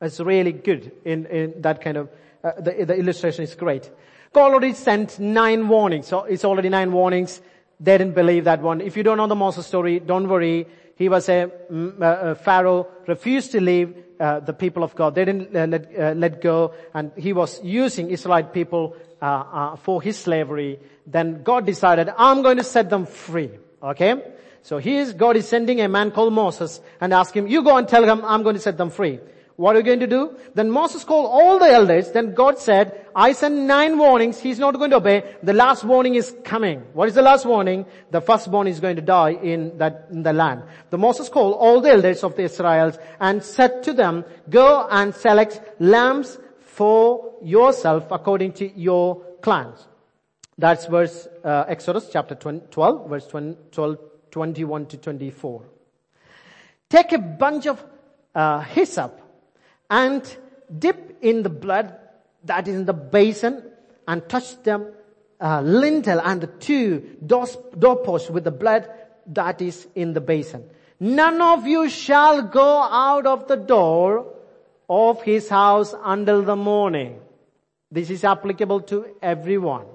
It's 0.00 0.20
really 0.20 0.52
good 0.52 0.92
in, 1.04 1.26
in 1.26 1.62
that 1.62 1.80
kind 1.80 1.96
of, 1.96 2.10
uh, 2.44 2.52
the, 2.60 2.84
the 2.84 2.94
illustration 2.94 3.44
is 3.44 3.54
great. 3.54 3.90
God 4.32 4.52
already 4.52 4.74
sent 4.74 5.18
nine 5.18 5.68
warnings. 5.68 6.08
So 6.08 6.24
it's 6.24 6.44
already 6.44 6.68
nine 6.68 6.92
warnings. 6.92 7.40
They 7.80 7.96
didn't 7.96 8.14
believe 8.14 8.44
that 8.44 8.60
one. 8.60 8.80
If 8.80 8.96
you 8.96 9.02
don't 9.02 9.16
know 9.16 9.26
the 9.26 9.34
Moses 9.34 9.66
story, 9.66 10.00
don't 10.00 10.28
worry. 10.28 10.66
He 10.96 11.08
was 11.08 11.28
a, 11.28 11.50
mm, 11.70 12.00
uh, 12.00 12.30
a 12.30 12.34
Pharaoh, 12.34 12.88
refused 13.06 13.52
to 13.52 13.60
leave 13.60 13.94
uh, 14.18 14.40
the 14.40 14.52
people 14.52 14.82
of 14.82 14.94
God. 14.94 15.14
They 15.14 15.24
didn't 15.24 15.54
uh, 15.56 15.66
let, 15.66 15.98
uh, 15.98 16.12
let 16.16 16.40
go, 16.40 16.74
and 16.94 17.12
he 17.16 17.32
was 17.32 17.62
using 17.62 18.10
Israelite 18.10 18.52
people 18.52 18.96
uh, 19.20 19.24
uh, 19.24 19.76
for 19.76 20.02
his 20.02 20.18
slavery. 20.18 20.78
Then 21.06 21.42
God 21.42 21.66
decided, 21.66 22.10
I'm 22.16 22.42
going 22.42 22.56
to 22.58 22.64
set 22.64 22.90
them 22.90 23.06
free. 23.06 23.50
Okay? 23.82 24.22
So 24.62 24.78
he 24.78 24.96
is, 24.96 25.12
God 25.12 25.36
is 25.36 25.46
sending 25.46 25.80
a 25.80 25.88
man 25.88 26.10
called 26.10 26.32
Moses 26.32 26.80
and 27.00 27.14
ask 27.14 27.34
him, 27.34 27.46
you 27.46 27.62
go 27.62 27.76
and 27.76 27.86
tell 27.86 28.04
him 28.04 28.24
I'm 28.24 28.42
going 28.42 28.56
to 28.56 28.60
set 28.60 28.76
them 28.76 28.90
free. 28.90 29.20
What 29.56 29.74
are 29.74 29.78
you 29.78 29.84
going 29.84 30.00
to 30.00 30.06
do? 30.06 30.36
Then 30.54 30.70
Moses 30.70 31.02
called 31.02 31.30
all 31.30 31.58
the 31.58 31.70
elders. 31.70 32.12
Then 32.12 32.34
God 32.34 32.58
said, 32.58 33.06
I 33.16 33.32
sent 33.32 33.54
nine 33.54 33.96
warnings. 33.96 34.38
He's 34.38 34.58
not 34.58 34.74
going 34.74 34.90
to 34.90 34.96
obey. 34.96 35.34
The 35.42 35.54
last 35.54 35.82
warning 35.82 36.14
is 36.14 36.36
coming. 36.44 36.80
What 36.92 37.08
is 37.08 37.14
the 37.14 37.22
last 37.22 37.46
warning? 37.46 37.86
The 38.10 38.20
firstborn 38.20 38.66
is 38.66 38.80
going 38.80 38.96
to 38.96 39.02
die 39.02 39.30
in 39.30 39.78
that, 39.78 40.08
in 40.10 40.22
the 40.22 40.34
land. 40.34 40.64
The 40.90 40.98
Moses 40.98 41.30
called 41.30 41.56
all 41.58 41.80
the 41.80 41.90
elders 41.90 42.22
of 42.22 42.36
the 42.36 42.42
Israelites 42.42 42.98
and 43.18 43.42
said 43.42 43.82
to 43.84 43.94
them, 43.94 44.26
go 44.50 44.86
and 44.90 45.14
select 45.14 45.60
lambs 45.78 46.38
for 46.60 47.32
yourself 47.42 48.08
according 48.10 48.52
to 48.52 48.78
your 48.78 49.24
clans. 49.40 49.86
That's 50.58 50.84
verse, 50.84 51.28
uh, 51.42 51.64
Exodus 51.66 52.10
chapter 52.12 52.34
12, 52.34 53.08
verse 53.08 53.26
12, 53.26 53.98
21 54.30 54.86
to 54.86 54.96
24. 54.98 55.62
Take 56.90 57.12
a 57.12 57.18
bunch 57.18 57.66
of 57.66 57.82
uh, 58.34 58.60
hyssop 58.60 59.22
and 59.90 60.36
dip 60.78 61.18
in 61.22 61.42
the 61.42 61.50
blood 61.50 61.96
that 62.44 62.68
is 62.68 62.74
in 62.74 62.84
the 62.84 62.92
basin 62.92 63.62
and 64.06 64.28
touch 64.28 64.62
them 64.62 64.92
uh, 65.40 65.60
lintel 65.60 66.20
and 66.20 66.40
the 66.40 66.46
two 66.46 67.16
doors, 67.24 67.56
doorposts 67.78 68.30
with 68.30 68.44
the 68.44 68.50
blood 68.50 68.88
that 69.26 69.60
is 69.60 69.86
in 69.94 70.12
the 70.12 70.20
basin. 70.20 70.64
None 70.98 71.40
of 71.42 71.66
you 71.66 71.88
shall 71.88 72.42
go 72.42 72.82
out 72.82 73.26
of 73.26 73.48
the 73.48 73.56
door 73.56 74.32
of 74.88 75.22
his 75.22 75.48
house 75.48 75.94
until 76.04 76.42
the 76.42 76.56
morning. 76.56 77.20
This 77.90 78.10
is 78.10 78.24
applicable 78.24 78.80
to 78.82 79.06
everyone. 79.22 79.86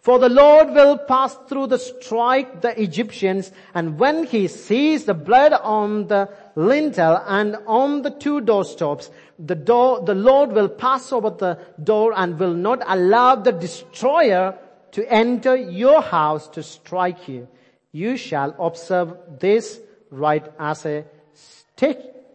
For 0.00 0.18
the 0.18 0.28
Lord 0.28 0.70
will 0.70 0.98
pass 0.98 1.36
through 1.48 1.68
the 1.68 1.78
strike 1.78 2.60
the 2.60 2.80
Egyptians 2.80 3.52
and 3.72 4.00
when 4.00 4.24
he 4.24 4.48
sees 4.48 5.04
the 5.04 5.14
blood 5.14 5.52
on 5.52 6.08
the 6.08 6.28
lintel 6.54 7.22
and 7.26 7.56
on 7.66 8.02
the 8.02 8.10
two 8.10 8.40
doorstops, 8.40 9.10
the 9.38 9.54
door, 9.54 10.02
the 10.02 10.14
Lord 10.14 10.52
will 10.52 10.68
pass 10.68 11.12
over 11.12 11.30
the 11.30 11.58
door 11.82 12.12
and 12.16 12.38
will 12.38 12.54
not 12.54 12.82
allow 12.86 13.36
the 13.36 13.52
destroyer 13.52 14.58
to 14.92 15.12
enter 15.12 15.56
your 15.56 16.02
house 16.02 16.48
to 16.48 16.62
strike 16.62 17.28
you. 17.28 17.48
You 17.92 18.16
shall 18.16 18.54
observe 18.58 19.16
this 19.40 19.80
rite 20.10 20.52
as 20.58 20.86
a 20.86 21.04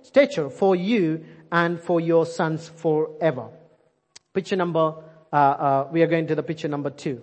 stature 0.01 0.49
for 0.49 0.75
you 0.75 1.23
and 1.51 1.79
for 1.79 2.01
your 2.01 2.25
sons 2.25 2.67
forever. 2.67 3.49
Picture 4.33 4.55
number, 4.55 4.95
uh, 5.31 5.35
uh, 5.35 5.87
we 5.91 6.01
are 6.01 6.07
going 6.07 6.27
to 6.27 6.35
the 6.35 6.43
picture 6.43 6.67
number 6.67 6.89
two. 6.89 7.21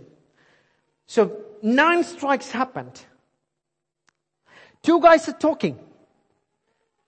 So 1.06 1.36
nine 1.62 2.04
strikes 2.04 2.50
happened. 2.50 3.02
Two 4.82 5.00
guys 5.00 5.28
are 5.28 5.32
talking. 5.32 5.78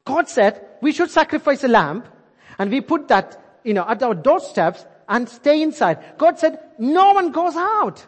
God 0.06 0.28
said 0.30 0.64
we 0.80 0.92
should 0.92 1.10
sacrifice 1.10 1.62
a 1.64 1.68
lamb 1.68 2.04
and 2.58 2.70
we 2.70 2.80
put 2.80 3.08
that, 3.08 3.60
you 3.64 3.74
know, 3.74 3.84
at 3.86 4.02
our 4.02 4.14
doorsteps 4.14 4.86
and 5.08 5.28
stay 5.28 5.60
inside. 5.62 5.98
God 6.16 6.38
said 6.38 6.58
no 6.78 7.12
one 7.12 7.32
goes 7.32 7.56
out. 7.56 8.06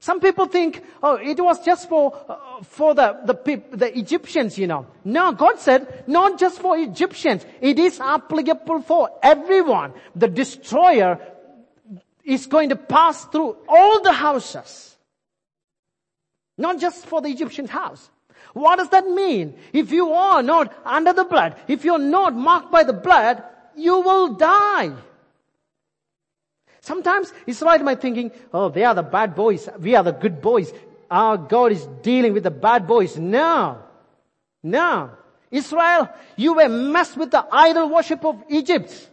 Some 0.00 0.20
people 0.20 0.46
think, 0.46 0.82
oh, 1.02 1.16
it 1.16 1.38
was 1.40 1.64
just 1.64 1.88
for, 1.88 2.14
uh, 2.28 2.62
for 2.62 2.94
the, 2.94 3.18
the, 3.24 3.62
the 3.76 3.98
Egyptians, 3.98 4.58
you 4.58 4.66
know. 4.66 4.86
No, 5.04 5.32
God 5.32 5.58
said, 5.58 6.04
not 6.06 6.38
just 6.38 6.60
for 6.60 6.76
Egyptians. 6.76 7.44
It 7.60 7.78
is 7.78 7.98
applicable 8.00 8.82
for 8.82 9.10
everyone. 9.22 9.94
The 10.14 10.28
destroyer 10.28 11.18
is 12.24 12.46
going 12.46 12.68
to 12.70 12.76
pass 12.76 13.24
through 13.26 13.56
all 13.68 14.02
the 14.02 14.12
houses. 14.12 14.96
Not 16.58 16.80
just 16.80 17.04
for 17.06 17.20
the 17.20 17.28
Egyptian 17.28 17.66
house. 17.66 18.10
What 18.56 18.76
does 18.76 18.88
that 18.88 19.06
mean? 19.06 19.52
If 19.74 19.92
you 19.92 20.14
are 20.14 20.42
not 20.42 20.72
under 20.82 21.12
the 21.12 21.24
blood, 21.24 21.56
if 21.68 21.84
you're 21.84 21.98
not 21.98 22.34
marked 22.34 22.72
by 22.72 22.84
the 22.84 22.94
blood, 22.94 23.42
you 23.76 24.00
will 24.00 24.32
die. 24.32 24.92
Sometimes 26.80 27.30
Israel 27.46 27.80
might 27.80 28.00
thinking, 28.00 28.32
oh, 28.54 28.70
they 28.70 28.82
are 28.82 28.94
the 28.94 29.02
bad 29.02 29.34
boys. 29.34 29.68
We 29.78 29.94
are 29.94 30.02
the 30.02 30.12
good 30.12 30.40
boys. 30.40 30.72
Our 31.10 31.36
God 31.36 31.72
is 31.72 31.86
dealing 32.00 32.32
with 32.32 32.44
the 32.44 32.50
bad 32.50 32.86
boys. 32.86 33.18
No. 33.18 33.82
No. 34.62 35.10
Israel, 35.50 36.08
you 36.36 36.54
were 36.54 36.70
messed 36.70 37.18
with 37.18 37.32
the 37.32 37.46
idol 37.52 37.90
worship 37.90 38.24
of 38.24 38.42
Egypt. 38.48 39.10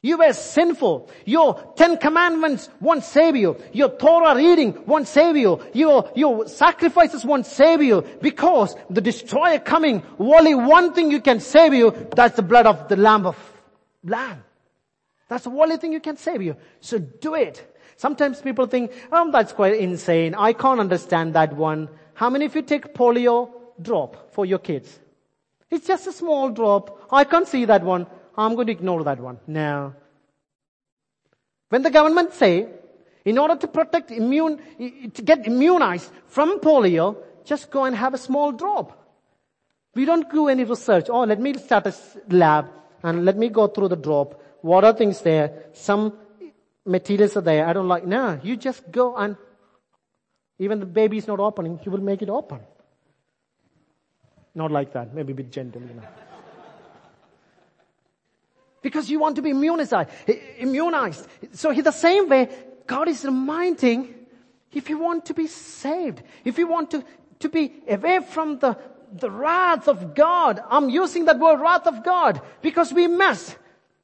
You 0.00 0.18
were 0.18 0.32
sinful. 0.32 1.10
Your 1.24 1.72
Ten 1.76 1.96
Commandments 1.96 2.68
won't 2.80 3.02
save 3.02 3.34
you. 3.34 3.56
Your 3.72 3.88
Torah 3.88 4.36
reading 4.36 4.84
won't 4.86 5.08
save 5.08 5.36
you. 5.36 5.60
Your, 5.74 6.10
your 6.14 6.46
sacrifices 6.46 7.24
won't 7.24 7.46
save 7.46 7.82
you 7.82 8.02
because 8.22 8.76
the 8.88 9.00
destroyer 9.00 9.58
coming, 9.58 10.04
only 10.18 10.54
one 10.54 10.92
thing 10.92 11.10
you 11.10 11.20
can 11.20 11.40
save 11.40 11.74
you, 11.74 11.90
that's 12.14 12.36
the 12.36 12.42
blood 12.42 12.66
of 12.66 12.88
the 12.88 12.96
Lamb 12.96 13.26
of 13.26 13.36
Lamb. 14.04 14.44
That's 15.28 15.44
the 15.44 15.50
only 15.50 15.76
thing 15.76 15.92
you 15.92 16.00
can 16.00 16.16
save 16.16 16.42
you. 16.42 16.56
So 16.80 16.98
do 16.98 17.34
it. 17.34 17.76
Sometimes 17.96 18.40
people 18.40 18.66
think, 18.66 18.92
oh, 19.10 19.30
that's 19.32 19.52
quite 19.52 19.74
insane. 19.74 20.34
I 20.36 20.52
can't 20.52 20.78
understand 20.78 21.34
that 21.34 21.56
one. 21.56 21.88
How 22.14 22.30
many 22.30 22.44
of 22.44 22.54
you 22.54 22.62
take 22.62 22.94
polio 22.94 23.50
drop 23.82 24.32
for 24.32 24.46
your 24.46 24.60
kids? 24.60 25.00
It's 25.70 25.88
just 25.88 26.06
a 26.06 26.12
small 26.12 26.50
drop. 26.50 27.08
I 27.10 27.24
can't 27.24 27.46
see 27.46 27.64
that 27.64 27.82
one. 27.82 28.06
I'm 28.38 28.54
going 28.54 28.68
to 28.68 28.72
ignore 28.72 29.02
that 29.04 29.18
one. 29.18 29.38
No. 29.48 29.94
When 31.68 31.82
the 31.82 31.90
government 31.90 32.32
say, 32.32 32.68
in 33.24 33.36
order 33.36 33.56
to 33.56 33.66
protect 33.66 34.12
immune, 34.12 34.58
to 35.12 35.22
get 35.22 35.46
immunized 35.46 36.10
from 36.28 36.60
polio, 36.60 37.16
just 37.44 37.70
go 37.70 37.84
and 37.84 37.96
have 37.96 38.14
a 38.14 38.18
small 38.18 38.52
drop. 38.52 38.94
We 39.94 40.04
don't 40.04 40.30
do 40.30 40.48
any 40.48 40.64
research. 40.64 41.06
Oh, 41.10 41.24
let 41.24 41.40
me 41.40 41.54
start 41.54 41.86
a 41.88 41.94
lab 42.30 42.70
and 43.02 43.24
let 43.24 43.36
me 43.36 43.48
go 43.48 43.66
through 43.66 43.88
the 43.88 43.96
drop. 43.96 44.40
What 44.62 44.84
are 44.84 44.92
things 44.92 45.20
there? 45.22 45.64
Some 45.72 46.16
materials 46.86 47.36
are 47.36 47.40
there. 47.40 47.66
I 47.66 47.72
don't 47.72 47.88
like, 47.88 48.06
no, 48.06 48.38
you 48.42 48.56
just 48.56 48.90
go 48.92 49.16
and 49.16 49.36
even 50.60 50.80
the 50.80 50.86
baby 50.86 51.18
is 51.18 51.26
not 51.26 51.40
opening, 51.40 51.80
you 51.84 51.90
will 51.90 52.00
make 52.00 52.22
it 52.22 52.28
open. 52.28 52.60
Not 54.54 54.70
like 54.70 54.92
that, 54.92 55.14
maybe 55.14 55.32
a 55.32 55.36
bit 55.36 55.50
gentle, 55.50 55.82
you 55.82 55.94
know. 55.94 56.27
Because 58.82 59.10
you 59.10 59.18
want 59.18 59.36
to 59.36 59.42
be 59.42 59.50
immunized. 59.50 60.10
immunized. 60.58 61.26
So 61.52 61.70
in 61.70 61.82
the 61.82 61.92
same 61.92 62.28
way, 62.28 62.48
God 62.86 63.08
is 63.08 63.24
reminding, 63.24 64.14
if 64.72 64.88
you 64.88 64.98
want 64.98 65.26
to 65.26 65.34
be 65.34 65.46
saved, 65.46 66.22
if 66.44 66.58
you 66.58 66.66
want 66.66 66.90
to, 66.92 67.04
to 67.40 67.48
be 67.48 67.72
away 67.88 68.20
from 68.20 68.58
the, 68.58 68.78
the 69.12 69.30
wrath 69.30 69.88
of 69.88 70.14
God, 70.14 70.62
I'm 70.68 70.88
using 70.88 71.24
that 71.26 71.38
word 71.38 71.60
wrath 71.60 71.86
of 71.86 72.04
God 72.04 72.40
because 72.62 72.92
we 72.92 73.06
mess. 73.06 73.56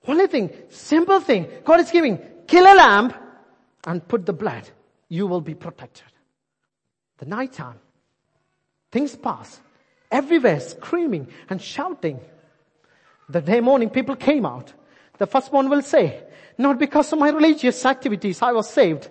Only 0.06 0.26
thing, 0.26 0.50
simple 0.68 1.20
thing, 1.20 1.48
God 1.64 1.80
is 1.80 1.90
giving, 1.90 2.18
kill 2.46 2.64
a 2.64 2.74
lamb 2.74 3.14
and 3.86 4.06
put 4.06 4.26
the 4.26 4.32
blood. 4.32 4.68
You 5.08 5.26
will 5.26 5.40
be 5.40 5.54
protected. 5.54 6.04
The 7.18 7.26
night 7.26 7.52
time, 7.52 7.78
things 8.90 9.16
pass. 9.16 9.60
Everywhere 10.10 10.60
screaming 10.60 11.28
and 11.48 11.60
shouting. 11.60 12.20
The 13.28 13.40
day 13.40 13.60
morning 13.60 13.90
people 13.90 14.16
came 14.16 14.44
out. 14.44 14.72
The 15.18 15.26
first 15.26 15.52
one 15.52 15.70
will 15.70 15.82
say, 15.82 16.22
not 16.58 16.78
because 16.78 17.12
of 17.12 17.18
my 17.18 17.30
religious 17.30 17.84
activities 17.84 18.42
I 18.42 18.52
was 18.52 18.68
saved. 18.68 19.10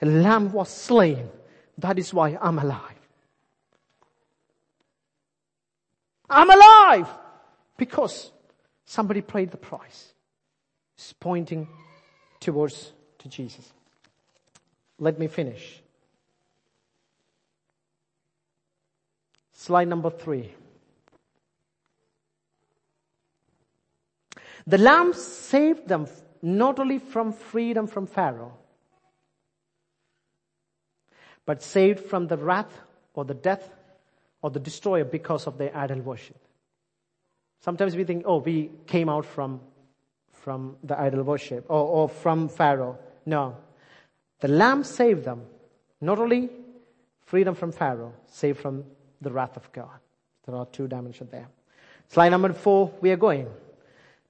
A 0.00 0.06
lamb 0.06 0.52
was 0.52 0.68
slain. 0.68 1.28
That 1.78 1.98
is 1.98 2.14
why 2.14 2.38
I'm 2.40 2.58
alive. 2.58 2.82
I'm 6.30 6.50
alive 6.50 7.08
because 7.76 8.30
somebody 8.84 9.22
paid 9.22 9.50
the 9.50 9.56
price. 9.56 10.12
It's 10.96 11.12
pointing 11.12 11.68
towards 12.40 12.92
to 13.18 13.28
Jesus. 13.28 13.72
Let 14.98 15.18
me 15.18 15.28
finish. 15.28 15.80
Slide 19.52 19.88
number 19.88 20.10
three. 20.10 20.52
The 24.68 24.76
lamb 24.76 25.14
saved 25.14 25.88
them 25.88 26.06
not 26.42 26.78
only 26.78 26.98
from 26.98 27.32
freedom 27.32 27.86
from 27.86 28.06
Pharaoh, 28.06 28.52
but 31.46 31.62
saved 31.62 32.00
from 32.00 32.26
the 32.26 32.36
wrath 32.36 32.78
or 33.14 33.24
the 33.24 33.32
death 33.32 33.66
or 34.42 34.50
the 34.50 34.60
destroyer 34.60 35.04
because 35.04 35.46
of 35.46 35.56
their 35.56 35.74
idol 35.74 36.00
worship. 36.00 36.36
Sometimes 37.60 37.96
we 37.96 38.04
think, 38.04 38.24
oh, 38.26 38.40
we 38.40 38.70
came 38.86 39.08
out 39.08 39.24
from, 39.24 39.60
from 40.32 40.76
the 40.84 41.00
idol 41.00 41.22
worship 41.22 41.64
or, 41.68 41.86
or 41.86 42.08
from 42.10 42.50
Pharaoh. 42.50 42.98
No. 43.24 43.56
The 44.40 44.48
lamb 44.48 44.84
saved 44.84 45.24
them. 45.24 45.46
Not 46.02 46.18
only 46.18 46.50
freedom 47.24 47.54
from 47.54 47.72
Pharaoh, 47.72 48.12
saved 48.26 48.60
from 48.60 48.84
the 49.22 49.32
wrath 49.32 49.56
of 49.56 49.72
God. 49.72 49.98
There 50.44 50.54
are 50.54 50.66
two 50.66 50.88
dimensions 50.88 51.30
there. 51.30 51.48
Slide 52.08 52.28
number 52.28 52.52
four, 52.52 52.92
we 53.00 53.10
are 53.10 53.16
going. 53.16 53.48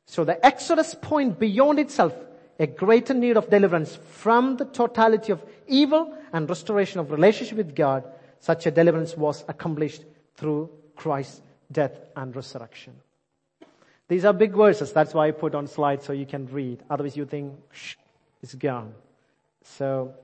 So 0.08 0.24
the 0.24 0.44
Exodus 0.44 0.94
point 0.94 1.38
beyond 1.38 1.78
itself 1.78 2.14
a 2.58 2.66
greater 2.66 3.12
need 3.12 3.36
of 3.36 3.50
deliverance 3.50 3.94
from 3.94 4.56
the 4.56 4.64
totality 4.64 5.32
of 5.32 5.44
evil 5.66 6.16
and 6.32 6.48
restoration 6.48 6.98
of 6.98 7.10
relationship 7.10 7.58
with 7.58 7.76
God. 7.76 8.04
Such 8.40 8.64
a 8.64 8.70
deliverance 8.70 9.16
was 9.16 9.44
accomplished 9.48 10.04
through 10.34 10.70
Christ's 10.96 11.42
death 11.70 11.92
and 12.16 12.34
resurrection. 12.34 12.94
These 14.08 14.24
are 14.24 14.32
big 14.32 14.52
verses. 14.52 14.94
That's 14.94 15.12
why 15.12 15.28
I 15.28 15.30
put 15.32 15.54
on 15.54 15.66
slide 15.66 16.02
so 16.02 16.14
you 16.14 16.24
can 16.24 16.46
read. 16.46 16.82
Otherwise 16.88 17.14
you 17.14 17.26
think, 17.26 17.52
it's 18.42 18.54
gone. 18.54 18.94
So 19.62 20.14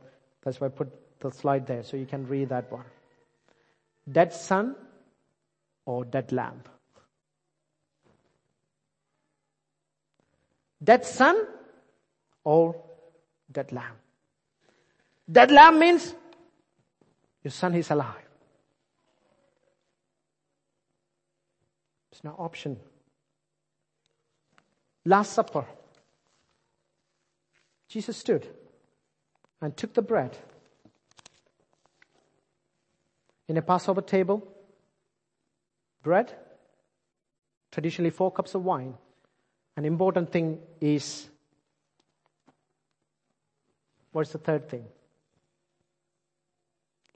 that's 0.42 0.62
why 0.62 0.68
I 0.68 0.70
put 0.70 0.88
the 1.20 1.30
slide 1.30 1.66
there 1.66 1.82
so 1.82 1.98
you 1.98 2.06
can 2.06 2.26
read 2.26 2.48
that 2.48 2.72
one. 2.72 2.86
Dead 4.10 4.32
son 4.32 4.76
or 5.84 6.06
dead 6.06 6.32
lamb? 6.32 6.62
Dead 10.84 11.04
son 11.06 11.36
or 12.44 12.76
dead 13.50 13.72
lamb? 13.72 13.96
Dead 15.30 15.50
lamb 15.50 15.78
means 15.78 16.14
your 17.42 17.50
son 17.50 17.74
is 17.74 17.90
alive. 17.90 18.28
It's 22.12 22.22
no 22.22 22.34
option. 22.38 22.78
Last 25.06 25.32
Supper. 25.32 25.64
Jesus 27.88 28.16
stood 28.16 28.46
and 29.60 29.76
took 29.76 29.94
the 29.94 30.02
bread 30.02 30.36
in 33.48 33.56
a 33.56 33.62
Passover 33.62 34.00
table, 34.00 34.46
bread, 36.02 36.34
traditionally 37.70 38.10
four 38.10 38.30
cups 38.32 38.54
of 38.54 38.64
wine. 38.64 38.94
An 39.76 39.84
important 39.84 40.30
thing 40.30 40.58
is 40.80 41.28
what's 44.12 44.30
the 44.30 44.38
third 44.38 44.68
thing? 44.68 44.84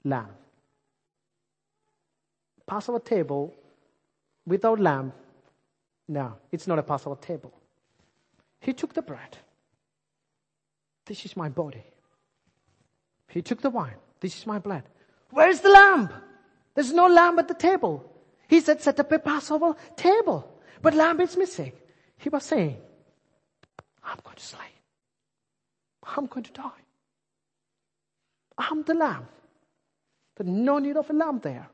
Lamb. 0.03 0.29
Passover 2.65 2.99
table 2.99 3.55
without 4.45 4.79
lamb, 4.79 5.13
no, 6.07 6.35
it's 6.51 6.67
not 6.67 6.79
a 6.79 6.83
Passover 6.83 7.15
table. 7.15 7.53
He 8.59 8.73
took 8.73 8.93
the 8.93 9.01
bread. 9.01 9.37
This 11.05 11.25
is 11.25 11.37
my 11.37 11.49
body. 11.49 11.83
He 13.29 13.41
took 13.41 13.61
the 13.61 13.69
wine. 13.69 13.95
This 14.19 14.37
is 14.37 14.45
my 14.45 14.59
blood. 14.59 14.83
Where's 15.31 15.61
the 15.61 15.69
lamb? 15.69 16.09
There's 16.75 16.91
no 16.91 17.07
lamb 17.07 17.39
at 17.39 17.47
the 17.47 17.53
table. 17.53 18.11
He 18.47 18.59
said, 18.59 18.81
set 18.81 18.99
up 18.99 19.11
a 19.11 19.19
Passover 19.19 19.75
table. 19.95 20.51
But 20.81 20.95
lamb 20.95 21.21
is 21.21 21.37
missing. 21.37 21.71
He 22.19 22.29
was 22.29 22.43
saying, 22.43 22.77
I'm 24.03 24.17
going 24.23 24.35
to 24.35 24.43
slay. 24.43 24.59
I'm 26.03 26.25
going 26.27 26.43
to 26.43 26.51
die. 26.51 26.83
I'm 28.57 28.83
the 28.83 28.93
lamb. 28.93 29.27
There's 30.35 30.49
no 30.49 30.79
need 30.79 30.97
of 30.97 31.09
a 31.09 31.13
lamb 31.13 31.39
there. 31.41 31.67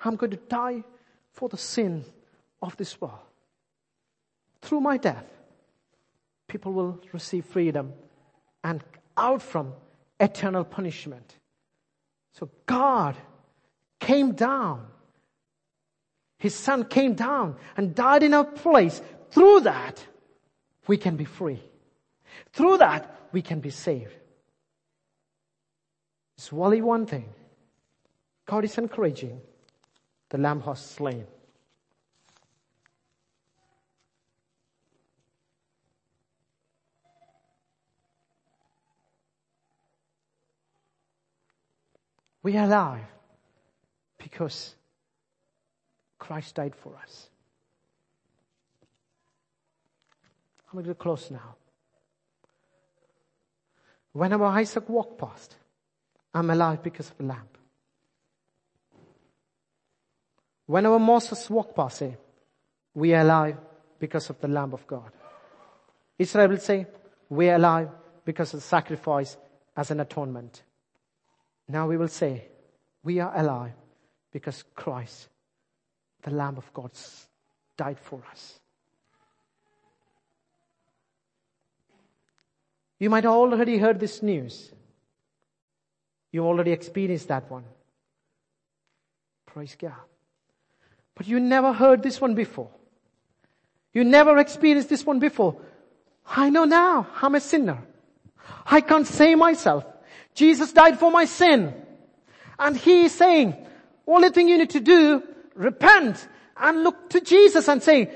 I'm 0.00 0.16
going 0.16 0.32
to 0.32 0.36
die 0.36 0.84
for 1.32 1.48
the 1.48 1.56
sin 1.56 2.04
of 2.60 2.76
this 2.76 3.00
world. 3.00 3.18
Through 4.62 4.80
my 4.80 4.96
death, 4.96 5.24
people 6.48 6.72
will 6.72 7.00
receive 7.12 7.44
freedom 7.44 7.92
and 8.64 8.82
out 9.16 9.42
from 9.42 9.74
eternal 10.18 10.64
punishment. 10.64 11.36
So 12.32 12.50
God 12.66 13.16
came 14.00 14.32
down. 14.32 14.86
His 16.38 16.54
son 16.54 16.84
came 16.84 17.14
down 17.14 17.56
and 17.76 17.94
died 17.94 18.22
in 18.22 18.34
our 18.34 18.44
place. 18.44 19.00
Through 19.30 19.60
that, 19.60 20.04
we 20.86 20.96
can 20.96 21.16
be 21.16 21.24
free. 21.24 21.62
Through 22.52 22.78
that, 22.78 23.28
we 23.32 23.42
can 23.42 23.60
be 23.60 23.70
saved. 23.70 24.14
It's 26.36 26.52
only 26.52 26.80
one 26.80 27.06
thing. 27.06 27.28
God 28.46 28.64
is 28.64 28.78
encouraging 28.78 29.40
the 30.30 30.38
lamb 30.38 30.62
was 30.64 30.80
slain. 30.80 31.26
We 42.42 42.56
are 42.56 42.64
alive 42.64 43.04
because 44.16 44.74
Christ 46.18 46.54
died 46.54 46.74
for 46.74 46.96
us. 46.96 47.28
I'm 50.70 50.78
going 50.78 50.86
to 50.86 50.94
close 50.94 51.30
now. 51.30 51.56
Whenever 54.12 54.44
Isaac 54.44 54.88
walked 54.88 55.18
past, 55.18 55.56
I'm 56.34 56.50
alive 56.50 56.82
because 56.82 57.10
of 57.10 57.18
the 57.18 57.24
lamp. 57.24 57.56
Whenever 60.66 60.98
Moses 60.98 61.48
walked 61.48 61.74
past, 61.74 61.98
say, 61.98 62.16
we 62.94 63.14
are 63.14 63.22
alive 63.22 63.56
because 63.98 64.28
of 64.28 64.40
the 64.40 64.48
Lamb 64.48 64.74
of 64.74 64.86
God. 64.86 65.10
Israel 66.18 66.48
will 66.48 66.58
say, 66.58 66.86
we 67.30 67.48
are 67.48 67.56
alive 67.56 67.88
because 68.24 68.52
of 68.52 68.60
the 68.60 68.66
sacrifice 68.66 69.36
as 69.76 69.90
an 69.90 70.00
atonement. 70.00 70.62
Now 71.68 71.86
we 71.86 71.96
will 71.96 72.08
say, 72.08 72.48
we 73.02 73.20
are 73.20 73.32
alive 73.34 73.72
because 74.30 74.64
Christ, 74.74 75.28
the 76.22 76.32
Lamb 76.32 76.58
of 76.58 76.72
God, 76.74 76.90
died 77.76 77.98
for 77.98 78.20
us. 78.30 78.58
You 82.98 83.10
might 83.10 83.24
have 83.24 83.32
already 83.32 83.78
heard 83.78 84.00
this 84.00 84.22
news. 84.22 84.72
You 86.32 86.44
already 86.44 86.72
experienced 86.72 87.28
that 87.28 87.50
one. 87.50 87.64
Praise 89.46 89.76
God. 89.80 89.92
But 91.14 91.26
you 91.26 91.40
never 91.40 91.72
heard 91.72 92.02
this 92.02 92.20
one 92.20 92.34
before. 92.34 92.70
You 93.92 94.04
never 94.04 94.38
experienced 94.38 94.88
this 94.88 95.04
one 95.04 95.18
before. 95.18 95.60
I 96.26 96.50
know 96.50 96.64
now 96.64 97.06
I'm 97.22 97.34
a 97.34 97.40
sinner. 97.40 97.78
I 98.66 98.80
can't 98.80 99.06
save 99.06 99.38
myself. 99.38 99.84
Jesus 100.34 100.72
died 100.72 100.98
for 100.98 101.10
my 101.10 101.24
sin. 101.24 101.74
And 102.58 102.76
he 102.76 103.04
is 103.04 103.12
saying, 103.12 103.56
only 104.06 104.30
thing 104.30 104.48
you 104.48 104.58
need 104.58 104.70
to 104.70 104.80
do, 104.80 105.22
repent 105.54 106.28
and 106.56 106.82
look 106.82 107.10
to 107.10 107.20
Jesus 107.20 107.68
and 107.68 107.82
say, 107.82 108.12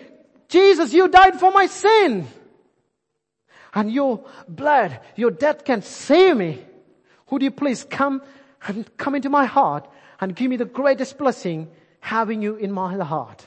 Jesus, 0.49 0.93
you 0.93 1.09
died 1.09 1.41
for 1.41 1.51
my 1.51 1.67
sin. 1.67 2.27
And 3.75 3.91
your 3.91 4.25
blood, 4.49 5.01
your 5.17 5.31
death 5.31 5.65
can 5.65 5.83
save 5.83 6.37
me. 6.37 6.65
Would 7.31 7.43
you 7.43 7.51
please 7.51 7.85
come 7.85 8.23
and 8.67 8.97
come 8.97 9.15
into 9.15 9.31
my 9.31 9.47
heart 9.47 9.89
and 10.21 10.37
give 10.37 10.51
me 10.51 10.57
the 10.57 10.65
greatest 10.65 11.19
blessing 11.19 11.69
having 12.01 12.43
you 12.43 12.57
in 12.57 12.71
my 12.71 12.97
heart? 12.99 13.47